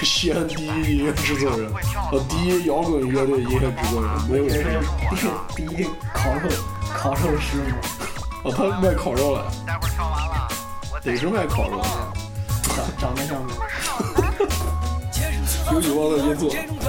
[0.00, 0.68] 是西安第一
[0.98, 1.72] 音乐制作人，
[2.12, 4.82] 呃，第一摇滚乐队音乐制作人，没有这人。
[5.16, 6.48] 是第第一烤肉
[6.92, 7.62] 烤肉师
[8.42, 10.13] 傅，哦，他卖烤肉了，待会儿跳完了，我
[11.04, 11.84] 得是卖烤肉的。
[12.74, 13.54] 长长得像吗？
[15.72, 16.84] 有欲望的你也听过，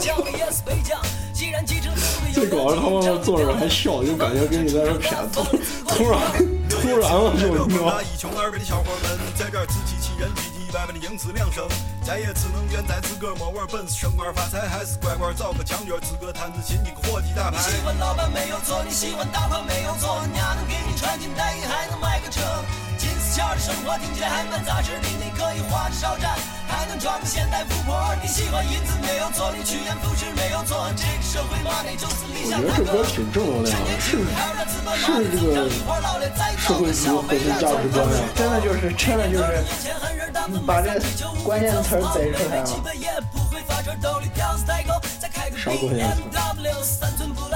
[0.00, 1.00] 讲的也是北疆。
[1.32, 1.98] 既然继承了
[2.32, 5.28] 最主要是他们那坐着还笑，就感觉跟你在这谝。
[5.32, 5.44] 突
[5.86, 6.20] 突然
[6.68, 8.02] 突然了就你知道那
[10.74, 11.68] 外面的小伙们，在这儿自欺欺人、唧唧歪歪的营词两声，
[12.02, 17.58] 咱也只能怨在自个儿没玩本事，升官发财，还是乖乖找个墙角，自个摊子亲戚伙计打牌。
[17.58, 22.40] 你喜欢老板没有错，你喜欢大款没有错，娘能给你穿金戴银，还能买个车。
[23.58, 25.58] 生活听起来还蛮扎实的，你可以
[26.68, 28.14] 还能装个现代富婆。
[28.22, 29.64] 你喜欢银子没有错，你
[31.16, 34.22] 个社会嘛，那就是理想我觉得这歌挺正能量的，是是
[36.68, 38.08] 这个社会主义核心价值观啊。
[38.36, 39.42] 真的就是真的就是
[40.64, 40.88] 把这
[41.42, 42.66] 关键词儿贼出来了。
[45.56, 46.22] 啥关键词？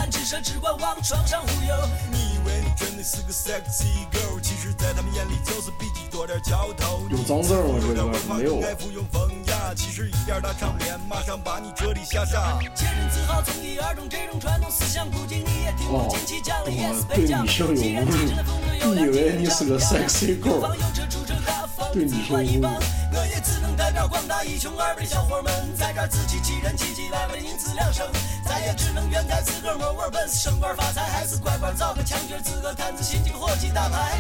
[0.09, 1.75] 三寸不烂之舌，只管往床上忽悠。
[2.11, 7.07] 你以为你真的是个 sexy girl，其实在他们眼里就是比你多点嚼头。
[7.11, 7.79] 有脏字儿吗？
[7.81, 8.61] 这歌没有。
[8.61, 12.59] 该服用风雅，其实一点大场面，马上把你彻底吓傻。
[12.75, 16.01] 切身自豪，从一而终，这种传统思想估计你也听过。
[16.01, 18.07] 哦，近期讲了也是对北疆女性有侮
[18.85, 20.75] 辱，你 以为你是个 sexy girl？
[21.93, 22.69] 对你说侮辱。
[23.11, 28.07] 我也只能代表广大一穷二白的小伙们，在这儿自欺欺人、唧唧歪歪的因此两声，
[28.45, 34.19] 咱也只能怨在自个儿没玩本事，升官发财，还是乖乖找个墙角，自个摊子心几个伙计打牌。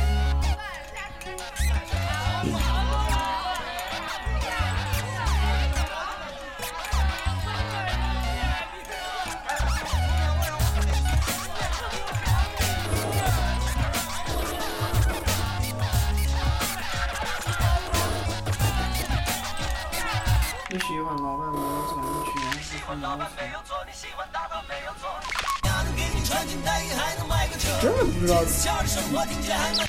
[27.81, 28.43] 真的不知道，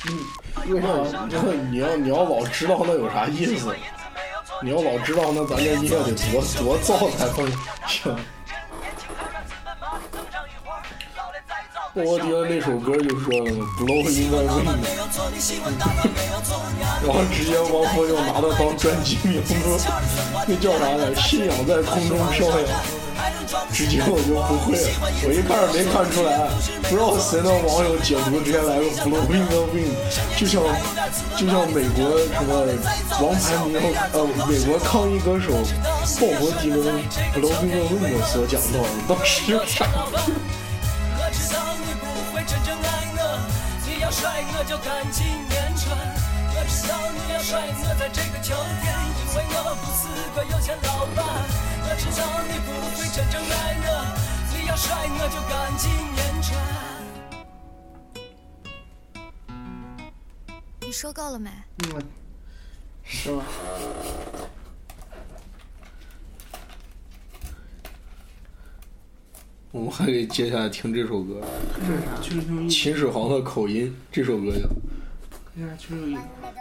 [0.06, 0.08] 嗯，
[0.68, 0.86] 为啥？
[1.28, 3.74] 那你要你要老知道那有啥意思？
[4.62, 7.36] 你要老知道，那咱这音乐得多多燥才能
[7.86, 8.16] 行。
[11.92, 14.78] 我觉得那首歌就说了，blow in the wind，
[17.04, 19.54] 然后直接王峰就拿它当专辑名字，
[20.46, 21.12] 那叫啥来？
[21.16, 22.68] 信仰在空中飘扬。
[23.80, 24.84] 直接我就不会了，
[25.24, 26.52] 我一开始没看出来，
[26.84, 29.96] 不知道谁的网友解读直接来个 blow in the wind，
[30.36, 30.60] 就像
[31.32, 32.60] 就像美国什么
[33.24, 33.80] 王牌名
[34.12, 35.56] 呃美国抗议歌手
[36.20, 37.00] 鲍勃迪伦
[37.32, 39.88] blow in the wind 所讲到的，当时傻。
[39.96, 40.12] 我
[41.32, 42.04] 知道你不
[42.36, 43.40] 会真正爱我，
[43.80, 44.04] 知道
[47.16, 48.52] 你要甩我在这个秋
[48.84, 48.92] 天，
[49.48, 50.04] 因为我不是
[50.36, 51.24] 个有钱老板。
[51.92, 53.86] 我知道你不会真正爱我，
[54.56, 56.48] 你要甩我就赶紧言传。
[60.82, 61.50] 你说够了没？
[61.78, 62.00] 嗯，
[63.02, 63.42] 是吗？
[69.72, 71.40] 我们还得接下来听这首歌，
[71.74, 72.16] 这是啥？
[72.22, 74.68] 去听秦始皇的口音，这首歌叫
[75.58, 76.16] 哎呀，去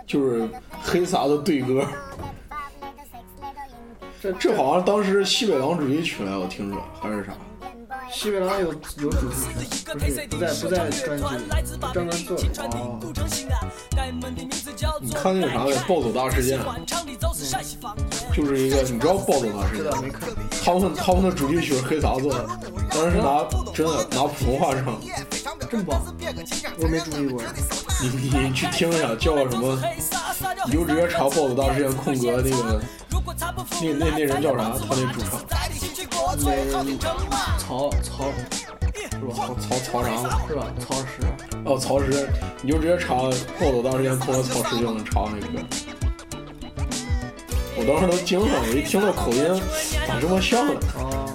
[0.07, 0.49] 就是
[0.81, 1.87] 黑撒的对歌。
[4.21, 7.31] 这这好像当时西北狼主题曲来，我听着还是啥？
[8.11, 9.35] 西北狼有有主题
[9.69, 11.43] 曲，不是不在不在专辑里，
[11.93, 12.43] 专门做的。
[12.79, 12.99] 哦，
[15.01, 16.59] 你看那个啥来《暴走大事件》，
[18.35, 19.89] 就是一个你知道《暴走大事件》？
[20.01, 20.27] 没看。
[20.61, 22.45] 他们他们的主题曲是黑撒做的，
[22.89, 24.99] 当时是拿真的拿普通话唱，
[25.69, 26.01] 真棒，
[26.77, 27.41] 我没注意过。
[28.01, 28.09] 你
[28.47, 29.79] 你去听一下，叫什么？
[30.65, 32.81] 你就直接查《暴走大事件》空格那个，
[33.81, 34.63] 那那那人叫啥？
[34.77, 35.39] 他那主唱。
[36.41, 36.51] 那
[37.57, 38.25] 曹曹
[39.19, 39.29] 是吧？
[39.61, 40.09] 曹曹啥？
[40.47, 40.61] 是吧？
[40.79, 41.05] 曹石。
[41.65, 42.27] 哦，曹石，
[42.61, 43.15] 你就直接查
[43.59, 45.63] 《暴走大事件》空格曹石就能查那个。
[47.77, 49.61] 我当时都惊了，我一听那口音，
[50.07, 50.73] 咋这么像呢？
[50.95, 51.28] 哦。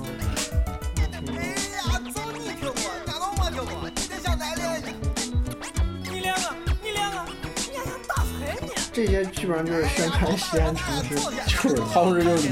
[8.95, 11.17] 这些基本上就是宣传西安城市，
[11.47, 12.51] 就是他们这就是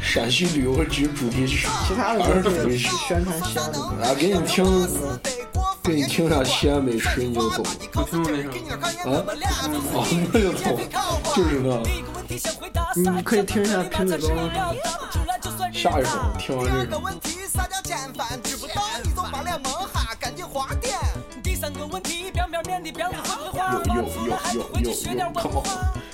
[0.00, 3.80] 陕西旅游局主题曲，其他的都是宣传西安的。
[3.80, 4.64] 啊，给你听，
[5.82, 7.66] 给你听下西安美食，你就懂。
[7.94, 9.10] 我听过那首。
[9.10, 9.26] 啊？
[9.98, 10.78] 啊，那就懂，
[11.34, 11.82] 就是那。
[12.94, 14.72] 你可以听一下品嘴高。
[15.72, 16.92] 下一首，听完这首。
[21.60, 23.31] 三个问题，表面的标准会不会画？
[23.72, 25.62] 有有有有有有，看好。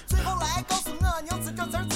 [0.07, 1.05] 最后来告诉我，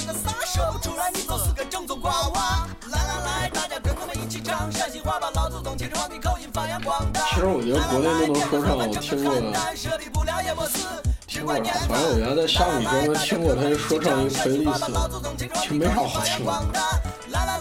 [0.04, 0.26] 个啥？
[0.44, 2.66] 说不出来，你就是个正宗瓜娃。
[2.90, 7.20] 来来来，大家跟我们一起唱陕西话，把老祖宗秦始皇的口音发扬光大。
[7.28, 11.11] 其实我觉得国内都能说唱，我听过的。
[11.42, 11.72] 听过啥？
[11.88, 16.52] 反正我原来在虾米专门听过他说唱一个 playlist，其实没啥好听的。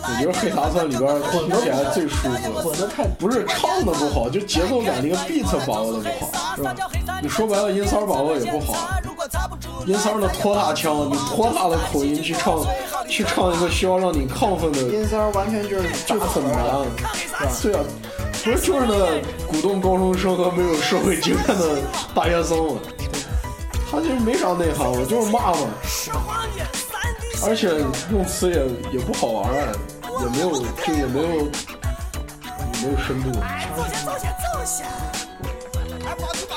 [0.04, 6.76] 我觉得黑撒算里边听起来最舒服，混的太不是唱的不好，就节奏感那个 beat 把握的不好，是吧？
[7.22, 8.90] 你说白了，音骚把握也不好，
[9.86, 12.64] 音骚的拖沓腔，你拖沓的口音去唱，
[13.08, 16.54] 去唱一个需要让你亢奋的，音骚完全就是就很难，
[17.14, 17.48] 是吧？
[17.62, 17.80] 对啊，
[18.44, 21.78] 不是就是那鼓动高中生和没有社会经验的
[22.14, 22.80] 大学生嘛？
[23.92, 25.68] 他就没啥内涵，我就是骂嘛。
[27.44, 29.52] 而且用词也也不好玩，
[30.22, 30.52] 也没有
[30.86, 31.44] 就也没有也
[32.82, 33.38] 没有深度。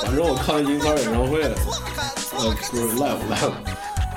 [0.00, 1.42] 反正我看银三演唱会，
[2.38, 3.52] 呃，不是 live live，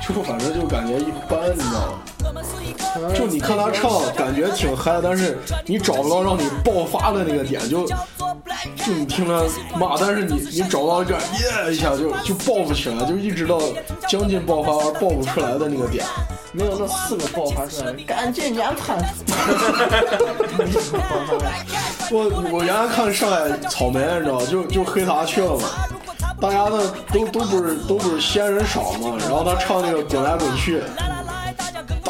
[0.07, 3.13] 就反正就感觉一般，你知道吗？
[3.15, 7.87] 就你看他唱，感觉挺嗨，但是你找不到让你爆发的那个点，就
[8.87, 9.43] 就你听他
[9.77, 13.59] 骂，但是你你找到这耶一下就就爆不起来，就一直到
[14.07, 16.05] 将近爆发而爆不出来的那个点。
[16.53, 18.97] 没有那四个爆发出来，赶紧年盘。
[22.09, 25.67] 我我原来看上海草莓，你知道就就黑他去了嘛，
[26.39, 30.81] 大家呢都都不是都不是西安人少嘛，然后他唱那个滚来滚去，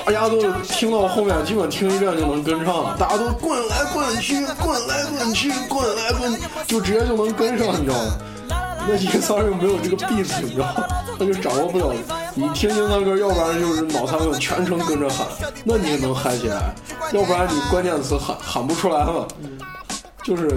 [0.07, 6.33] 大家都听到后面基本听一遍就能跟上了，大家都滚来滚去，滚来滚去，滚来滚，
[6.65, 8.17] 就直接就能跟上，你知道吗？
[8.87, 10.87] 那音三又没有这个 beat，你知道吗，
[11.19, 11.93] 他就掌握不了。
[12.35, 15.27] 你听音三歌，要不然就是脑残粉全程跟着喊，
[15.65, 16.73] 那你也能嗨起来；
[17.11, 19.27] 要不然你关键词喊喊不出来嘛。
[20.23, 20.49] 就是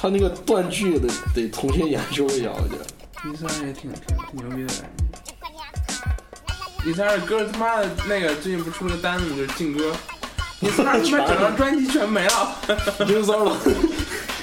[0.00, 2.86] 他那个断句得得重新研究一下，我觉得。
[3.28, 4.72] 音三也挺挺牛逼的
[6.86, 6.90] 感觉。
[6.90, 9.92] 音三的歌他妈的那个最近不出个单子就是劲歌，
[10.60, 12.56] 音三他妈整张专辑全没了。
[13.06, 13.50] 音三的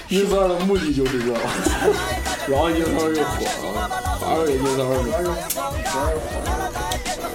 [0.10, 1.34] 音三的目的就是这。
[2.48, 3.89] 然后音三就火了，
[4.20, 6.22] 反正音三主要是主要是火。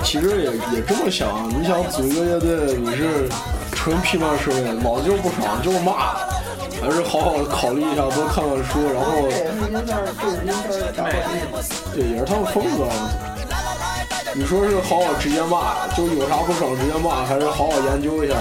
[0.04, 3.28] 其实也也这么想，你想组一个乐队，你是
[3.72, 6.16] 纯批判社会，老子就不爽就骂，
[6.80, 9.28] 还是好好考虑一下，多看看书，然后。
[11.94, 12.86] 对，也是他们风格。
[14.34, 18.34] 你说是好好直接骂，就有啥不爽直接骂，还是好好研究一下？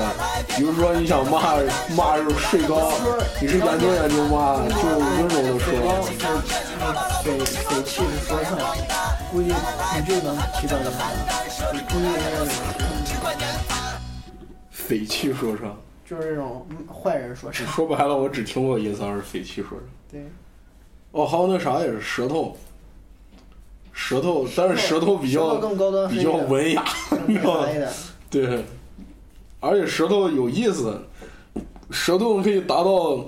[0.55, 1.57] 比如说你想骂
[1.95, 2.91] 骂睡高，
[3.41, 5.73] 你是研究研究骂，就温柔的说。
[6.03, 6.13] 是
[6.79, 8.57] 那匪匪气是说唱，
[9.31, 10.95] 估计你就能提到这个，
[11.73, 12.45] 你估计那个
[14.69, 15.75] 匪气说唱，
[16.05, 17.65] 就是这种嗯坏人说唱。
[17.67, 19.79] 说白了，我只听过一三儿匪气说唱。
[20.11, 20.25] 对，
[21.11, 22.55] 哦，还有那啥也是舌头，
[23.99, 26.85] 舌头，但是舌头比较头更高端比较文雅，
[27.25, 27.67] 你知道吗。
[28.29, 28.63] 对，
[29.59, 31.01] 而且舌头有意思，
[31.89, 33.25] 舌头可以达到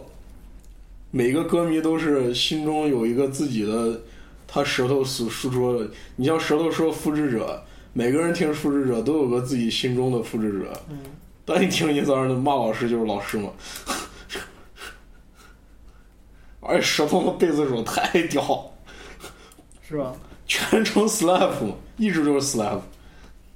[1.10, 4.00] 每个歌迷都是心中有一个自己的，
[4.48, 5.90] 他舌头所输出的。
[6.16, 10.72] 你像舌头说复制者，每个人听复制者都有个自己心中的复制者。
[10.92, 11.00] 嗯，
[11.46, 13.50] 但你听一三儿的骂老师就是老师嘛，
[16.62, 18.72] 而且舌头的贝斯手太屌，
[19.82, 20.14] 是吧？
[20.50, 21.52] 全程 slap，
[21.96, 22.80] 一直就是 slap。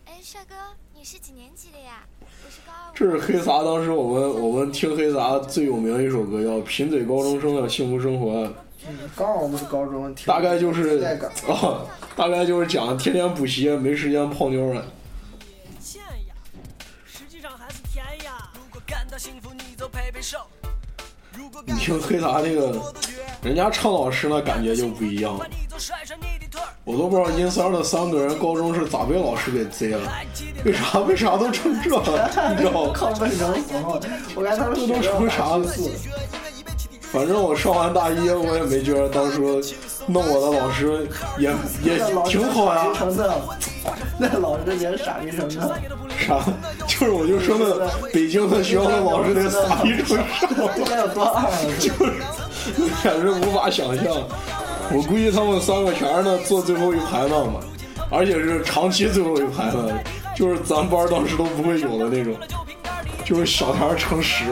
[0.06, 0.54] 哎，帅哥，
[0.94, 2.06] 你是几年级的呀？
[2.22, 2.94] 我是高二。
[2.94, 8.46] 这是黑撒，当时我们我们听黑撒最有名一首歌叫《贫嘴高中生的幸福生活》，
[8.88, 11.04] 嗯，刚好我们是高中，大概就是。
[11.48, 11.82] 啊，
[12.16, 14.86] 大概就是讲天天补习没时间泡妞了。
[15.82, 16.36] 欠呀，
[17.08, 18.52] 实际上还是甜呀。
[18.54, 20.38] 如果感到幸福，你就拍拍手。
[21.66, 22.94] 你听黑达那个，
[23.42, 25.40] 人家唱老师那感觉就不一样。
[26.84, 30.12] 我都不知道阴三的三个人高中是咋被老师给贼了，
[30.66, 32.94] 为啥为啥都成这了，你知道吗？
[32.96, 34.00] 亢奋成什么？
[34.36, 35.66] 我看他们这都成啥了？
[37.14, 39.62] 反正我上完大一， 我也没觉得当初
[40.08, 41.08] 弄我的老师
[41.38, 41.54] 也
[41.86, 42.88] 也挺好呀。
[42.96, 43.32] 成这，
[44.18, 45.76] 那老师也傻逼成的，
[46.18, 46.44] 啥？
[46.88, 51.52] 就是我就说那北京的学校的老师得傻逼成啥，有多二啊！
[51.80, 52.14] 就是
[53.04, 54.06] 简直无法想象。
[54.92, 57.60] 我估计他们三个全是那坐最后一排那嘛，
[58.10, 59.94] 而且是长期最后一排的，
[60.36, 62.34] 就是咱班当时都不会有的那种，
[63.24, 64.46] 就是小天儿乘十。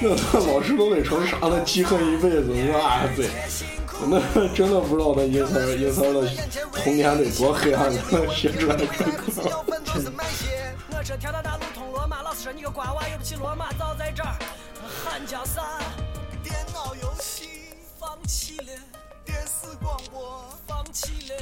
[0.00, 1.60] 那老师都得成啥了？
[1.60, 3.30] 记恨一辈子，你说哎对，
[4.08, 6.28] 那真的不知道那阴三儿阴三的
[6.72, 7.90] 童年得多黑暗，
[8.30, 9.04] 写出来这歌。
[19.26, 21.34] 电视广播，放弃了，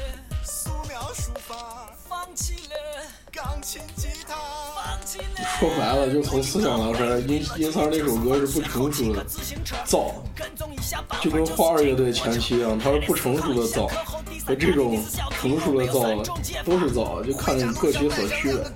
[0.43, 2.75] 素描书法，放弃了，
[3.31, 4.35] 钢琴吉他，
[4.75, 5.25] 放弃了。
[5.61, 9.23] 说白了，就从思想上说，阴阴三儿那首歌是不成熟的
[9.85, 10.15] 造，
[11.21, 13.87] 就跟花儿乐队前期一样，它是不成熟的造，
[14.47, 15.05] 和这种
[15.39, 16.01] 成熟的造
[16.65, 18.73] 都是造，就看你各取所需的。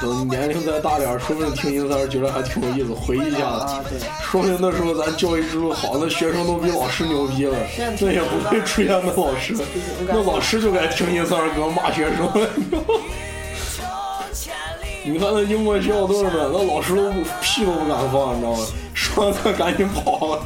[0.00, 7.56] 等年龄再大点， 说不定听音三儿觉得还挺有意思，回忆一下啊，对，说不定那时候咱教育制度好，那学生都比老师牛逼了，
[8.00, 9.54] 那也不会出现那老师，
[10.06, 12.28] 那老师就该听音三儿歌骂学生。
[15.04, 18.58] 你看那英国学校都是的，那老师都不屁都不敢放，你知道吗？
[18.92, 20.38] 说完他赶紧跑！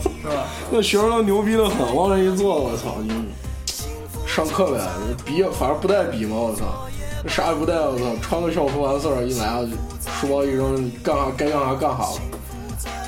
[0.71, 2.97] 那学生都牛逼的很，往那一坐，我操！
[3.03, 3.25] 你
[4.25, 4.79] 上课呗，
[5.25, 6.87] 笔反正不带笔嘛，我操！
[7.29, 8.05] 啥也不带，我操！
[8.20, 9.64] 穿个校服完事儿一来，
[10.20, 12.20] 书包一扔，干啥该干啥干啥了。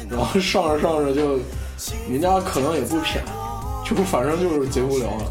[0.09, 1.39] 然后上着上着就，
[2.09, 3.23] 人家可能也不偏，
[3.85, 5.31] 就反正就是贼无聊了。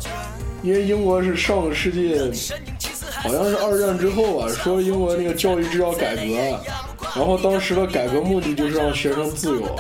[0.62, 2.18] 因为英国是上个世纪，
[3.22, 6.22] 好像是二战之后吧，说英国那个教育制要改革，
[7.16, 9.76] 然后当时的改革目的就是让学生自由。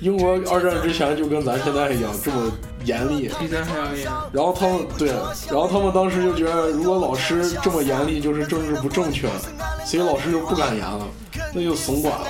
[0.00, 2.50] 英国二战之前就跟咱现在一样这么
[2.84, 4.10] 严厉，比咱还要严。
[4.32, 5.08] 然后他们对，
[5.48, 9.28] 然后他们当时就觉得，如果老师这么严厉，就是政治不正确，
[9.84, 11.06] 所以老师就不敢严了，
[11.54, 12.26] 那就怂管了，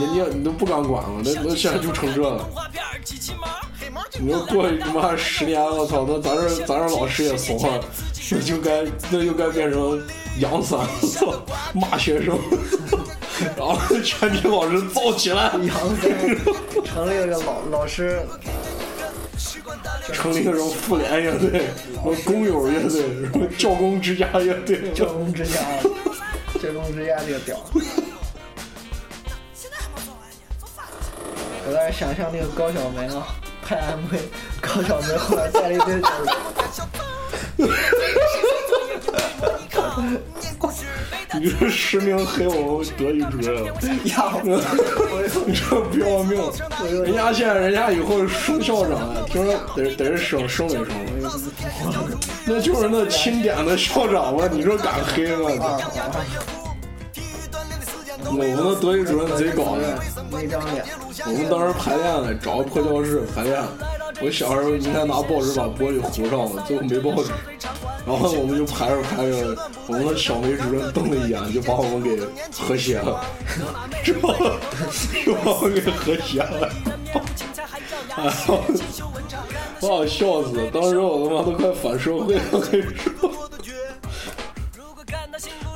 [0.00, 2.48] 人家你都不敢管了，那那现在就成这了。
[4.20, 7.80] 你说过他妈十年，我操，那咱这咱这老师也怂了，
[8.30, 10.00] 那就该那就该变成
[10.38, 10.80] 杨三，
[11.74, 12.38] 骂学生，
[13.56, 16.10] 然后全体老师燥起来，杨三
[16.84, 18.20] 成立了个老老师，
[20.12, 21.62] 成立了什么妇联乐队，
[21.94, 25.58] 什么工友乐队，什么教工之家乐队，教工之家，
[26.60, 27.56] 教工之家这个屌。
[31.64, 33.26] 我在想象那个高晓梅啊，
[33.64, 34.18] 拍 MV，
[34.60, 36.08] 高晓梅后来带了一堆酒。
[41.40, 43.64] 你这实名黑我们德语主任，
[44.04, 44.34] 呀，
[45.46, 46.38] 你这不要命！
[47.02, 50.88] 人家现在人家以后升校长了，听说得得是升升没升？
[52.44, 55.78] 那就是那钦点的校长嘛，你说敢黑吗？
[58.24, 59.98] 我们那德语主任贼搞的，
[60.30, 60.84] 那张脸，
[61.26, 63.62] 我们当时排练了，找个破教室排练。
[64.24, 67.32] 我小时候应该拿报纸把玻璃糊上了，最后没报纸，
[68.06, 69.56] 然后我们就排着排着，
[69.88, 72.20] 我们的小梅主任瞪了一眼，就把我们给
[72.56, 73.24] 和谐了，
[74.04, 74.32] 之后
[75.26, 76.70] 就把我们给和谐了，
[78.16, 78.32] 哎呀，
[79.80, 80.70] 把我笑死了！
[80.72, 83.30] 当时我他妈都快反社会了，我跟你说。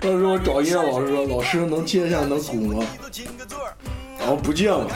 [0.00, 2.86] 当时我找音乐老师说：“老师能接一下能鼓吗？”
[4.18, 4.86] 然后不见了，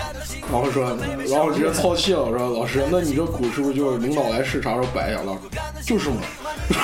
[0.51, 0.97] 然后说，
[1.29, 5.39] 然后直接操气了，说：“老师，那你这鼓是不是就是领导来视察时候摆一下了？”
[5.85, 6.17] 就是嘛。
[6.71, 6.81] 然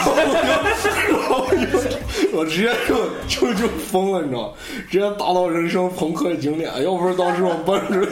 [1.28, 4.54] 后我就我直接就就就疯了，你知道
[4.90, 6.70] 直接达到人生朋克顶点。
[6.84, 8.08] 要不是当时我班主任，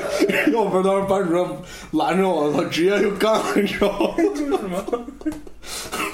[0.53, 1.47] 要不是当时班主任
[1.93, 4.09] 拦着我，他直接就干了，你知道吗？
[4.17, 4.85] 就是嘛。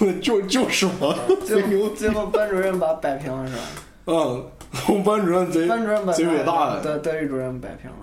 [0.22, 1.14] 就就是嘛。
[1.44, 3.60] 最后最后班主任把摆平了是吧？
[4.06, 4.44] 嗯，
[4.88, 7.96] 我 们班主任贼班主任贼伟大的，德德语主任摆平了。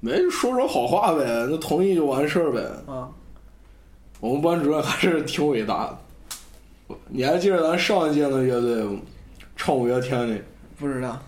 [0.00, 2.60] 没说说好话呗，那同意就完事儿呗。
[2.92, 3.08] 啊，
[4.20, 6.96] 我们班主任还是挺伟大的。
[7.08, 8.86] 你还记得咱上一届的乐队
[9.56, 10.38] 唱五月天的？
[10.78, 11.20] 不知道。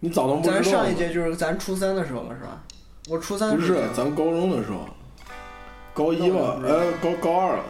[0.00, 0.54] 你咋能不知道？
[0.54, 2.62] 咱上一届就是咱初三的时候了，是吧？
[3.08, 4.86] 我初三不是咱高中的时候，
[5.94, 6.60] 高一吧？
[6.66, 7.64] 哎，高高二了。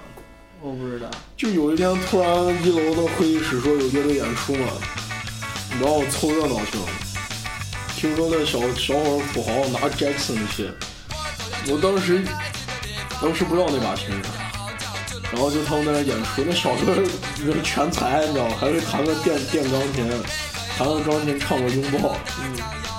[0.61, 1.09] 我不知道。
[1.37, 2.31] 就有一天突然
[2.65, 4.67] 一楼的会议室说有乐队演出嘛，
[5.81, 6.85] 然后我凑热闹去了。
[7.97, 10.71] 听说那小小伙土豪拿 Jackson 那些，
[11.73, 12.23] 我当时
[13.23, 14.11] 当时不知道那把琴，
[15.33, 18.57] 然后就他们在那演出，那小哥人全才，你知道吗？
[18.61, 20.07] 还会弹个电电钢琴，
[20.77, 22.57] 弹个钢琴唱个拥抱，嗯，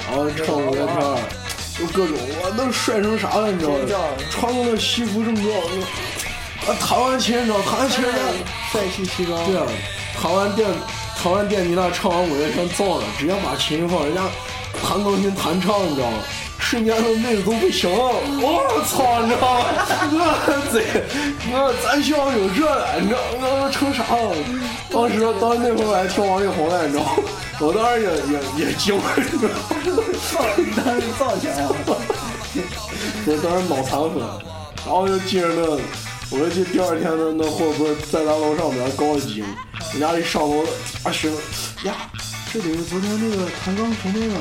[0.08, 0.98] 然后唱五月天，
[1.78, 3.78] 就各种哇，那帅成啥了，你知道吗？
[4.32, 5.56] 穿个那西服正装，
[6.66, 8.04] 啊，弹完琴，你知道，弹完琴，
[8.72, 9.68] 帅气西装，对啊，
[10.20, 10.68] 弹完电
[11.26, 14.22] 弹完电吉他，唱完五月天造的，直接把琴放，人家。
[14.84, 16.20] 弹钢琴弹唱，你知道吗？
[16.60, 19.66] 瞬间那妹子都不行了，我操，你知道吗？
[20.12, 20.86] 我贼，
[21.52, 24.36] 我咱学校有这的，你知道我成啥了？
[24.92, 27.10] 当时当时那会儿我还听王力宏呢，你知道吗？
[27.60, 29.58] 我当时也也也惊了，你知道吗？
[30.78, 31.74] 当时造起来了，
[33.26, 34.22] 我当时脑残粉，
[34.86, 35.66] 然后就记着那，
[36.32, 39.48] 我就记第二天的那货不是在咱楼上面高一级吗？
[39.92, 40.64] 人家一上楼，
[41.04, 41.30] 啊学
[41.84, 41.94] 呀，
[42.52, 44.34] 这里是昨天那个弹钢琴那个。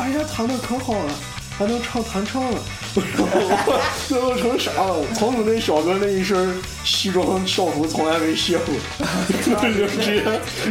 [0.00, 1.12] 哎呀，弹的可好了，
[1.58, 2.58] 还能唱弹唱了，
[4.08, 5.04] 这都成啥了？
[5.14, 6.54] 从此那小哥那一身
[6.84, 8.74] 西装校服从来没卸过，
[9.44, 10.22] 就直接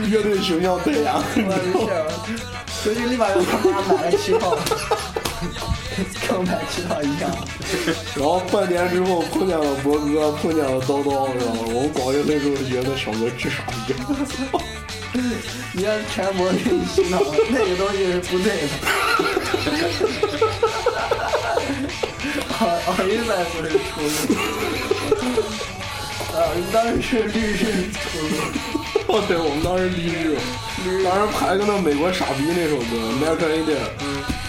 [0.08, 1.14] 乐队形象代言。
[2.84, 4.58] 回去立马就他妈买了旗袍，
[6.28, 7.30] 跟买旗袍一样。
[8.16, 11.60] 然后半年之后碰见了博哥，碰见了叨叨，知道吗？
[11.68, 13.94] 我们广乐队就觉得小哥智傻逼。
[15.74, 17.20] 你让全国给你洗脑，
[17.50, 18.68] 那个东西是不对的。
[22.60, 24.08] 奥奥运赛不是出路，
[26.34, 28.34] 啊，你当时是律师出路。
[29.08, 30.38] 哦，对，我们当时律师，
[31.04, 32.84] 当时排个那美国傻逼那首歌
[33.20, 33.86] 《American Idiot》，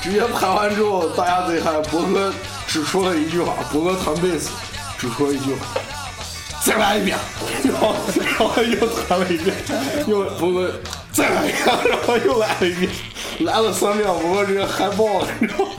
[0.05, 2.31] 直接排完之后，大家贼嗨，博哥
[2.67, 4.51] 只说了一句话，博哥弹贝斯，
[4.99, 5.81] 只说一句话。
[6.63, 7.17] 再来一遍，
[7.65, 9.57] 然后然后又弹了一遍，
[10.07, 10.71] 又博哥
[11.11, 12.91] 再来一遍，然后又来了一遍，
[13.41, 15.71] 来了三遍，博哥直接嗨爆了，你知道吗？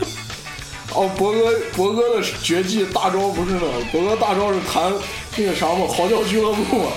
[0.96, 4.92] 哦，博哥博哥的绝技大招不是那，博哥大招是弹
[5.38, 6.90] 那个啥嘛，嚎叫俱乐部嘛。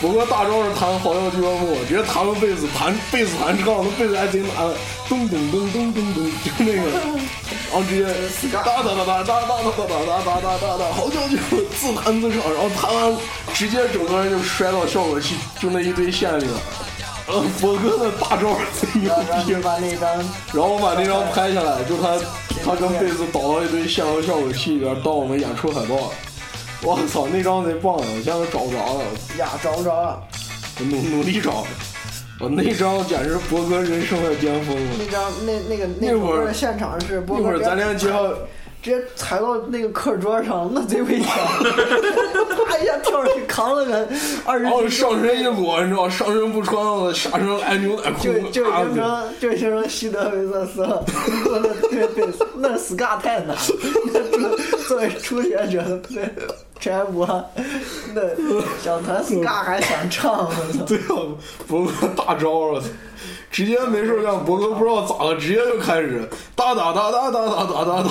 [0.00, 4.50] 博哥大招是弹嚎叫俱乐部，直接弹个贝斯，弹贝斯弹唱，那贝斯还贼难，
[5.06, 6.88] 咚咚咚咚咚咚，就那个，
[7.68, 8.04] 然后直接
[8.50, 11.36] 哒哒哒哒哒哒哒哒哒哒哒哒哒，嚎叫就
[11.76, 13.14] 自弹自唱，然后弹完
[13.52, 16.60] 直接整个人就摔到效果器就那一堆线里了。
[17.26, 19.12] 呃，博哥的大招贼牛
[19.44, 20.16] 逼，把那张，
[20.54, 22.18] 然后我把那张拍下来，就他
[22.64, 26.10] 他跟贝斯倒到一堆线和效果器里边当我们演出海报。
[26.82, 29.04] 我操，那张贼棒呀，我现在都找不着了。
[29.38, 30.22] 呀，找不着了，
[30.78, 31.66] 我努努力找。
[32.40, 34.92] 我那张简直博哥人生的巅峰了。
[34.98, 38.22] 那张那那个那会儿现场是，那会儿咱俩接号
[38.82, 41.26] 直接踩到那个课桌上，那贼危险。
[42.66, 44.08] 啪一下，跳上去扛了个
[44.44, 44.64] 二十。
[44.66, 48.22] 哦，上身一裸，你知道上身不穿了，下身挨牛仔裤。
[48.22, 51.04] 就就形成就形成西德维瑟斯了。
[51.46, 53.56] 那对对，那 s c a 太难，
[54.12, 54.56] 那
[54.88, 56.28] 作为初学者对。
[56.82, 57.26] 这还我
[58.14, 58.22] 那
[58.82, 60.84] 小团 ska 还想唱，我操！
[60.88, 61.28] 对啊，
[61.68, 62.86] 博哥大招我操！
[63.50, 68.10] 直接没事干，博哥不知道咋了，直接就开始哒哒哒哒哒哒哒哒哒，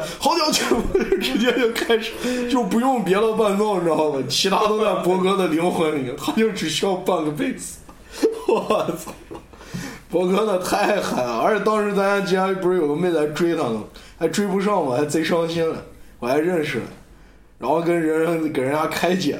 [0.20, 0.76] 好屌球，
[1.20, 4.22] 直接就开始，就不用别的伴奏，你知道吗？
[4.28, 7.78] 其他都在博哥的灵魂里， 他就只需要半个贝斯。
[8.48, 9.12] 我操！
[10.08, 13.82] 博哥那太嗨了，而且当时咱家竟然不是有个妹子追他呢，
[14.18, 15.76] 还追不上我，还贼伤心了，
[16.20, 16.84] 我还认识了，
[17.58, 19.38] 然后跟人给人家开解。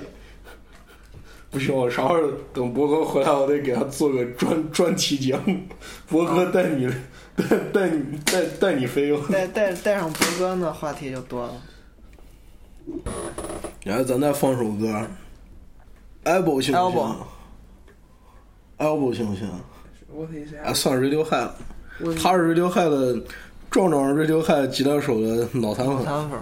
[1.50, 5.56] 不行，我啥时候等博哥回来，我得给他做个专专题节目。
[6.08, 6.86] 博哥带你，
[7.36, 9.20] 带 带你带带你飞哟！
[9.30, 11.52] 带带带上博哥，那话题就多了。
[13.84, 15.06] 然后咱再放首歌
[16.24, 17.16] ，elbow 行不行
[18.78, 19.48] ？elbow 行不行？
[20.62, 21.54] 啊，算 Radiohead 了，
[22.22, 23.24] 他是 Radiohead 的
[23.70, 25.96] 壮壮 Radiohead 吉他手的脑残粉。
[25.96, 26.38] 脑残粉。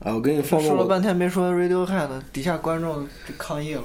[0.00, 3.82] 啊，我给你放说了半天没说 Radiohead，底下观众就抗议了。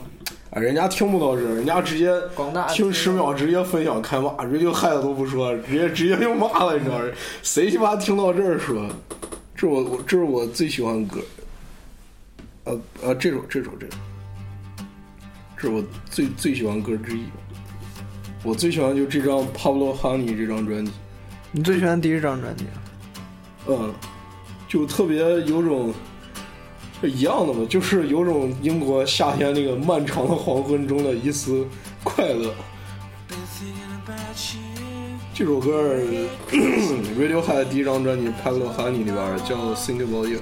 [0.50, 7.06] 啊，人家听不到这，人家直接广大听十秒，直接分享开骂，Radiohead 都不说，直接直接就骂了，你知道吗？
[7.44, 8.88] 谁鸡巴听到这儿说？
[9.56, 11.22] 这我我这是我最喜欢的歌。
[12.64, 13.94] 呃呃，这首这首这首，
[15.58, 17.26] 这是我最最喜欢歌之一。
[18.44, 20.92] 我最喜欢就这张《Pablo Honey》这张专辑。
[21.52, 22.66] 你最喜欢第一张专辑？
[23.68, 23.94] 嗯。
[24.76, 25.94] 就特别有种
[27.02, 31.66] 一样的嘛，就是有种英国夏天那个漫长的黄昏中的一丝
[32.04, 32.54] 快乐。
[35.34, 35.96] 这首歌
[36.52, 39.16] Radiohead 第一张专辑《Pablo Honey》里边
[39.48, 40.40] 叫《Think About You》。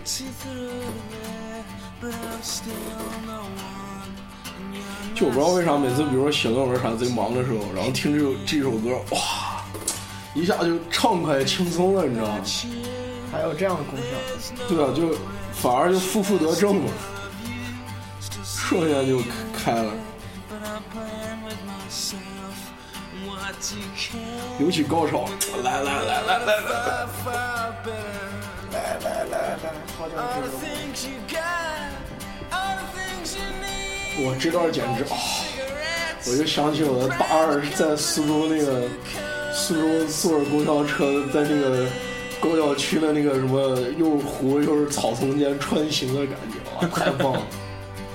[5.13, 9.63] 就我不知道为啥，每次比如说写论文啥贼忙的时候，然后听这首这首歌，哇，
[10.33, 12.39] 一下就畅快轻松了，你知道吗？
[13.33, 14.05] 还有这样的功效？
[14.69, 15.17] 对啊，就
[15.51, 16.91] 反而就负负得正嘛，
[18.45, 19.19] 瞬间就
[19.57, 19.91] 开了。
[24.59, 25.27] 尤其高潮，
[25.63, 26.59] 来来来来来来
[28.71, 29.57] 来，来来来，
[34.19, 35.17] 我这段简直啊！
[36.27, 38.87] 我就想起我的大二在苏州那个
[39.53, 41.87] 苏州坐着公交车在那个。
[42.43, 47.41] 高校区的那个什么又是湖又是草丛间穿行的感觉，哇，太棒了，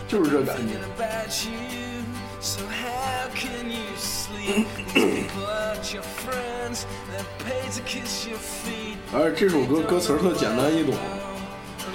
[0.06, 0.74] 就是这感觉。
[9.14, 10.94] 而且这首歌歌词特简单易懂，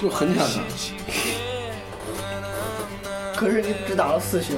[0.01, 0.49] 就很简单。
[3.35, 4.57] 可是你只打了四星。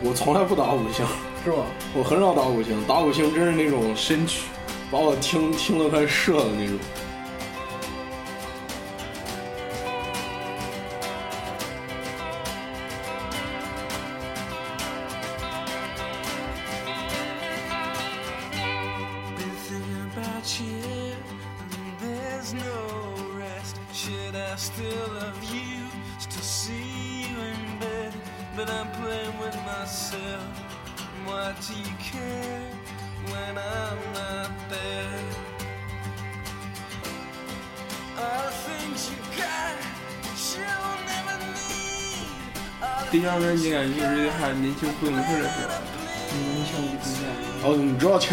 [0.00, 1.06] 我从来不打五星，
[1.44, 1.58] 是吧？
[1.94, 4.42] 我很少打五星，打五星真是那种神曲。
[4.92, 6.78] 把我听听得快射的那种。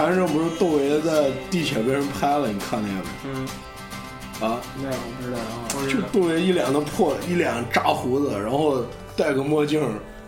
[0.09, 2.51] 前阵不是窦唯在地铁被人拍了？
[2.51, 3.09] 你看那个没？
[3.25, 3.47] 嗯。
[4.41, 4.59] 啊？
[4.81, 5.85] 那样我不知道啊。
[5.87, 8.83] 就窦唯一脸的破，一脸扎胡子，然后
[9.15, 9.79] 戴个墨镜，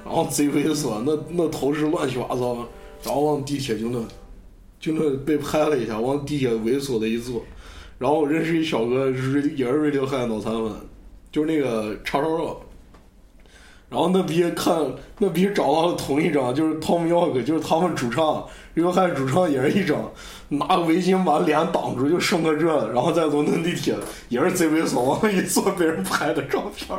[0.05, 2.55] 然后贼猥琐，那那头是乱七八糟，
[3.03, 3.99] 然后往地铁就那，
[4.79, 7.41] 就那被拍了一下，往地铁猥琐的一坐，
[7.97, 10.71] 然后我认识一小哥，是也是瑞流汉脑残粉，
[11.31, 12.61] 就是那个叉烧肉。
[13.91, 14.73] 然后那逼看
[15.17, 18.41] 那逼找到了同一张，就是 Tom York，就是他们主唱，
[18.75, 20.09] 约翰主唱也是一张，
[20.47, 23.93] 拿个围巾把脸挡住，就剩个这，然后在伦敦地铁
[24.29, 26.97] 也是贼猥琐，往那一坐被人拍的照片，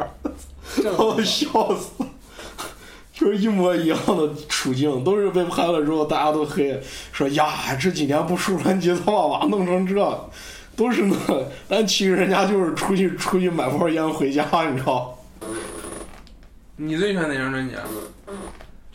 [0.98, 2.04] 把我笑死，
[3.14, 6.78] 就是一模一样的处境，都是被拍了之后大家都黑，
[7.10, 10.30] 说呀这几年不出专辑，他把娃弄成这，
[10.76, 11.16] 都是那，
[11.66, 15.18] 但其实人家就是出去出去买包烟回家，你知道。
[16.84, 17.84] 你最喜欢哪张专辑啊？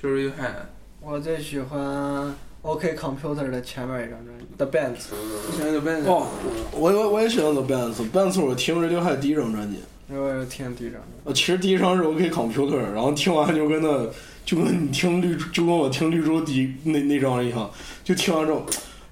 [0.01, 0.53] 就是一海。
[0.99, 5.55] 我最喜欢 OK Computer 的前面一张专辑 The Bands。
[5.55, 6.05] 喜欢 The Bands。
[6.05, 6.27] 哦，
[6.73, 8.11] 我我我也喜欢 The Bands。
[8.11, 9.79] Bands 我听 Radiohead 第一张专辑。
[10.09, 10.99] 我也听第一张。
[11.23, 14.05] 呃，其实第一张是 OK Computer，然后听完就跟那
[14.43, 17.71] 就跟你听绿就跟我听绿洲第一那那张一样，
[18.03, 18.65] 就听完之后，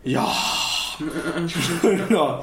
[0.03, 0.27] 呀，
[1.47, 2.41] 就是那。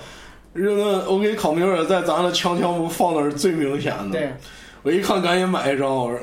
[0.54, 4.10] 扔那 OK Computer 在咱的强强不放的是最明显的。
[4.10, 4.34] 对
[4.82, 6.18] 我一看赶紧买一张，我说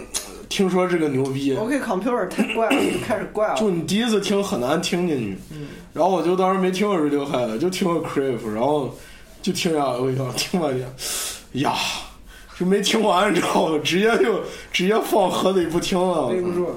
[0.50, 3.56] 听说这个牛逼，，OK Computer 太怪了，就开始怪了。
[3.56, 5.38] 就你第一次听很难听进去。
[5.52, 8.96] 嗯然后我就当时没听过 Radiohead，就听过 Crave，然后
[9.42, 10.88] 就听下 OK 康，听半天，
[11.64, 11.76] 呀，
[12.58, 13.80] 就没听完，你知道吗？
[13.84, 14.40] 直接就
[14.72, 16.30] 直接放盒子里不听了。
[16.30, 16.70] 背不住，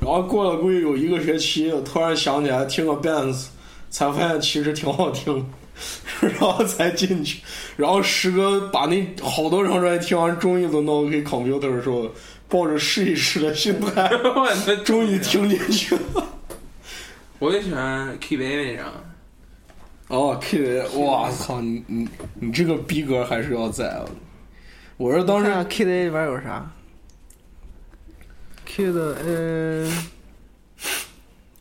[0.00, 3.46] 然后过了估计有一个学期，我突然想起来听个 Bands，
[3.88, 5.44] 才发现其实挺好听，
[6.20, 7.40] 然后才进去。
[7.76, 12.10] 然后时隔把那好多张专辑听完，终于轮到 OK Computer 的时候，
[12.48, 14.10] 抱着试一试的心态，
[14.84, 16.26] 终于听进去了。
[17.38, 18.92] 我也喜欢 Kid A 那张，
[20.08, 24.04] 哦，Kid，哇操，你你你这个逼格还是要在啊！
[24.96, 26.72] 我是当时看 Kid A 里边有啥
[28.66, 29.92] ？Kid，嗯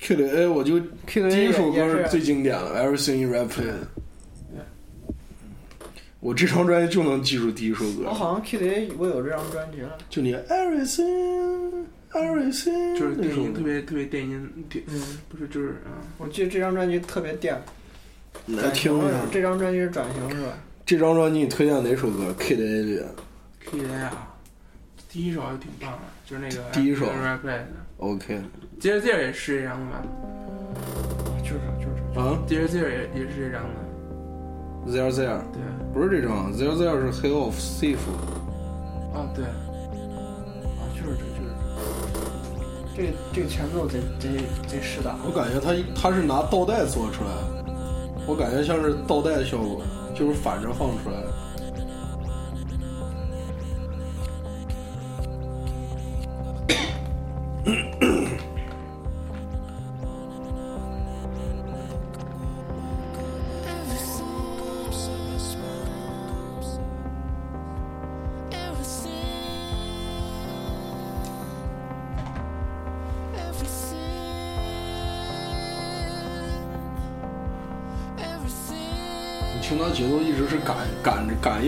[0.01, 3.73] Kid A，我就 A 第一首歌是是最经典的，Everything in Red Plate。
[6.25, 9.95] 我这张专辑就能记住第一首歌我，好像 Kid A 我有这张专辑了。
[10.09, 17.55] 就你 Everything Everything，就是电音，特别特别电音，电嗯，不是就是啊，我记得这张专辑特别电，
[18.47, 19.19] 来听一下。
[19.31, 20.57] 这张专辑是转型是吧？
[20.83, 22.99] 这张专辑你推荐哪首歌？Kid A 里
[23.69, 24.35] Kid A 啊，
[25.07, 27.67] 第一首还挺棒的，就是那个第一首 Rap Play 的
[27.97, 28.41] ，OK
[28.79, 30.01] 接着接着也是这张的吧，
[31.43, 32.19] 就是就是。
[32.19, 33.84] 啊接着接着也也是这张的，
[34.87, 35.61] ，There There 对，
[35.93, 37.97] 不是这张，There There 是 Hill of Thief。
[39.13, 41.49] 哦对，啊，就是这，就是
[42.93, 44.29] 这，这个这个前奏贼贼
[44.67, 45.15] 贼实打。
[45.25, 47.65] 我感觉他他是拿倒带做出来的，
[48.27, 49.81] 我感觉像是倒带效果，
[50.13, 51.27] 就是反着放出来的。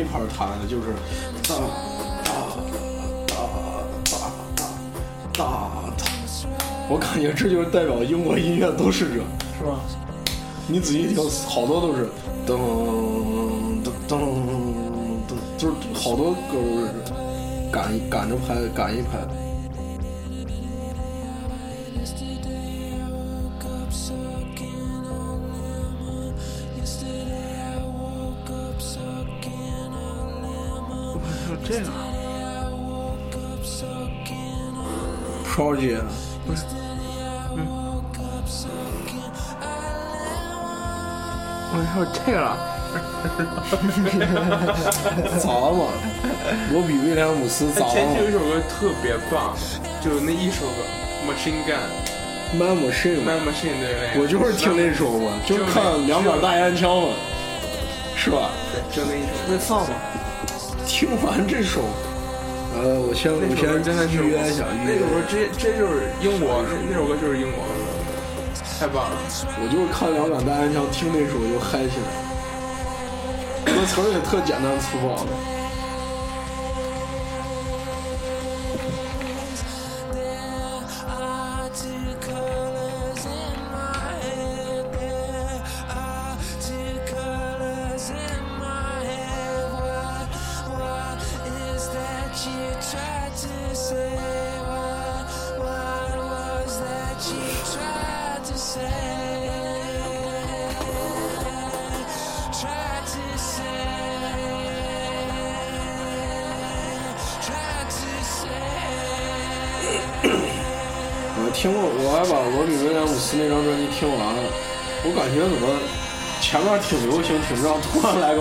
[0.07, 0.93] 一拍弹的，就是
[1.43, 1.55] 哒
[2.23, 2.31] 哒
[3.27, 3.35] 哒
[4.05, 4.63] 哒哒
[5.33, 5.43] 哒哒。
[6.89, 9.15] 我感觉这就是代表英国音乐都是这，
[9.59, 9.81] 是吧？
[10.67, 11.17] 你仔细听，
[11.49, 12.09] 好多都是
[12.45, 12.55] 噔
[13.83, 14.17] 噔噔
[15.27, 16.87] 噔，就是好多歌都是
[17.69, 19.19] 赶赶着拍赶一拍。
[35.77, 36.01] Project
[41.69, 42.57] 我还有这个了，
[45.37, 45.85] 咋了嘛？
[46.73, 49.53] 我比威廉姆斯咋他前期有了一首歌特别棒，
[50.01, 50.81] 就是那一首歌
[51.29, 51.77] 《Machine Gun》
[52.57, 57.09] ？Man Machine，Man Machine 对那个，我就是听那首嘛，就是看两杆大烟枪嘛，
[58.15, 58.49] 是吧？
[58.71, 59.27] 对，就那一首。
[59.51, 59.93] 会放吗？
[60.87, 61.81] 听完这首，
[62.77, 67.65] 呃，我先我先真的是预约一下，那首歌直接直接就是英国，那首歌就是英国，
[68.79, 69.17] 太棒了。
[69.57, 72.07] 我就是看两杆大烟枪，听那首就嗨起来。
[73.65, 75.56] 那词儿也特简单粗暴的。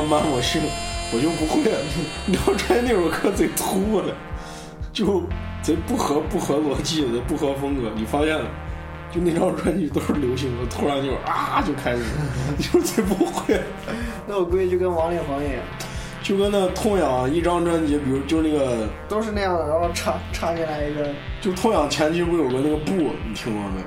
[0.07, 0.63] 突然来个慢我性，
[1.13, 1.79] 我就不会了。
[2.27, 4.15] 你要专辑那首歌贼突的，
[4.93, 5.23] 就
[5.63, 7.91] 贼不合不合逻辑，的不合风格。
[7.97, 8.45] 你发现了？
[9.13, 12.03] 就那张专辑都是流行歌，突然就啊就开始，
[12.61, 13.61] 就贼不会。
[14.27, 15.55] 那我估计就跟王力宏一样，
[16.23, 21.09] 就跟那痛痒一张专辑，比如就那个，都是那样的，然后插插进来一个，
[21.41, 23.87] 就痛痒前期不有个那个布，你听过没有？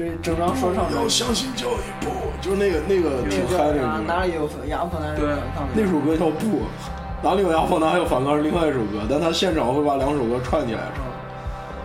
[0.00, 4.04] 就是整张说唱要的，相信教育部，就是那个那个挺嗨的哪歌。
[4.06, 5.68] 哪里有压迫哪里有反抗。
[5.74, 6.46] 那首歌叫《不》，
[7.22, 11.04] 哪里有压迫哪里有反抗是另外一首歌，但他现场会把两首歌串起来唱。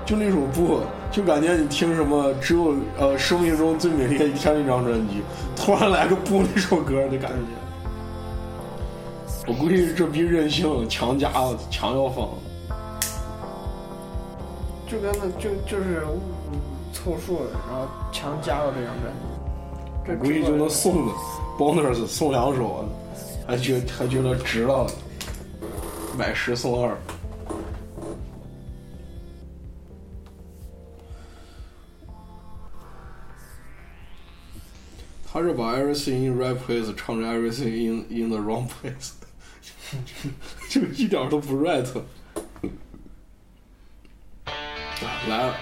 [0.06, 0.78] 就那首《不》，
[1.12, 5.22] 就感觉你听什么只有呃生命中最美丽的一天那张专辑，
[5.54, 7.52] 突然来个《不》那首歌的感觉。
[9.46, 11.30] 我估计这逼任性，强加
[11.70, 12.30] 强要放。
[14.88, 16.22] 就跟那就就是嗯
[16.96, 19.20] 凑数的，然后强加到这张专辑。
[20.08, 21.10] 这估计就能送
[21.58, 22.88] bonus 送两首，
[23.46, 24.88] 还觉还觉得值了，
[26.18, 26.98] 买十送二。
[35.28, 39.12] 他是把 everything in right place 唱成 everything in in the wrong place，
[40.70, 41.86] 就一点都不 right。
[45.28, 45.56] 来了。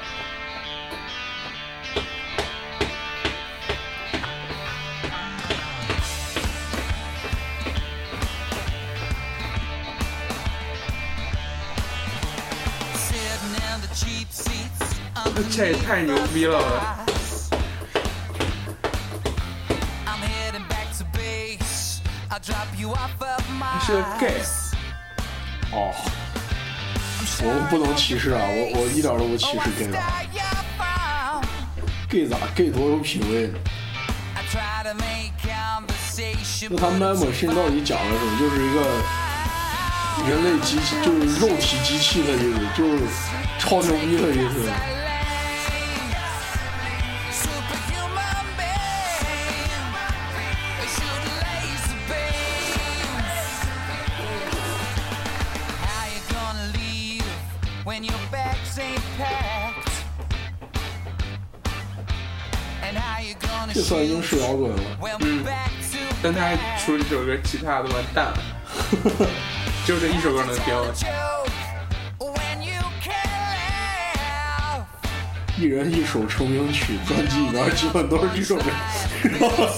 [15.51, 16.57] 这也太牛逼了！
[23.75, 24.41] 你是 gay
[25.71, 25.93] 哦，
[27.41, 29.99] 我们不能歧视啊，我我一点都不歧视 gay 的
[32.09, 33.51] ，gay 咋 gay 多有品味？
[36.69, 38.39] 那他 memo 现到底讲了什么？
[38.39, 38.79] 就是一个
[40.29, 43.03] 人类机，就是肉体机器的意思，就是
[43.59, 44.92] 超牛逼的意思。
[63.93, 64.77] 算英式摇滚了。
[65.19, 65.27] to
[66.23, 68.37] 但他还出了这首歌，其他的完蛋了，
[69.85, 70.83] 就这一首歌能飙。
[75.55, 78.63] 一人一首成名曲，专辑里面基本都是这首歌。
[79.39, 79.69] 然后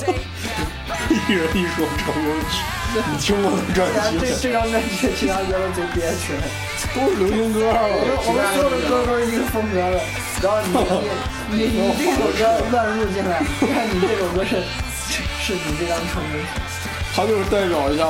[1.10, 2.64] 一人一首成名曲，
[3.12, 6.42] 你听我的专辑这这张专辑其他歌都贼憋屈了。
[6.96, 7.84] 都是流行歌啊！
[7.84, 10.00] 我们所有的歌都是一个风格的，
[10.42, 10.58] 然后
[11.50, 12.40] 你你你这首歌
[12.72, 14.52] 乱入进来，看你这首歌是
[15.10, 16.46] 是是你这张成名曲。
[17.16, 18.06] 他就是代表一下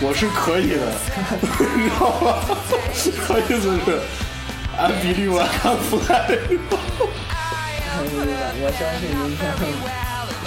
[0.00, 0.82] 我是可以的，
[1.76, 2.26] 你知道吗？
[3.28, 3.86] 他意思是
[4.78, 6.40] I believe I can fly。
[8.58, 9.40] 我相信明天，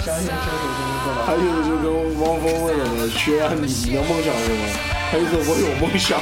[0.04, 1.18] 相信这首就能做到。
[1.26, 1.86] 他意思就跟
[2.20, 2.68] 汪峰问
[2.98, 3.64] 的学员你
[3.94, 4.62] 的梦想是什么？
[5.10, 6.18] 他意思我有梦想。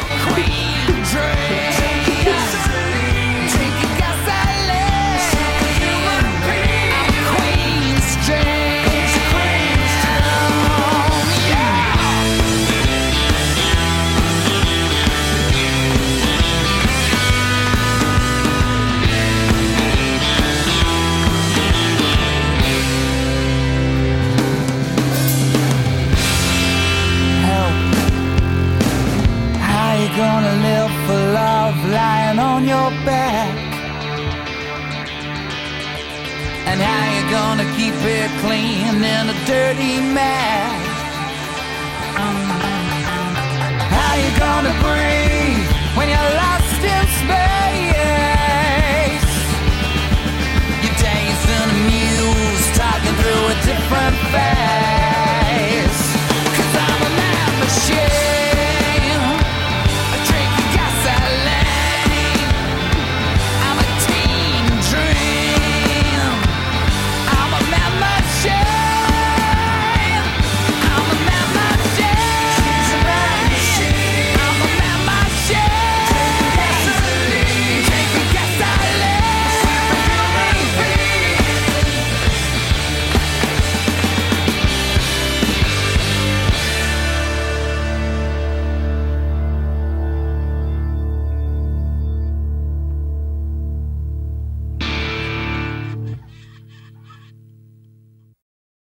[38.02, 40.86] Gonna clean in a dirty mess?
[42.16, 42.48] Um,
[43.94, 47.98] how you gonna breathe when you're lost in space?
[50.82, 54.97] You're and amused, talking through a different phase.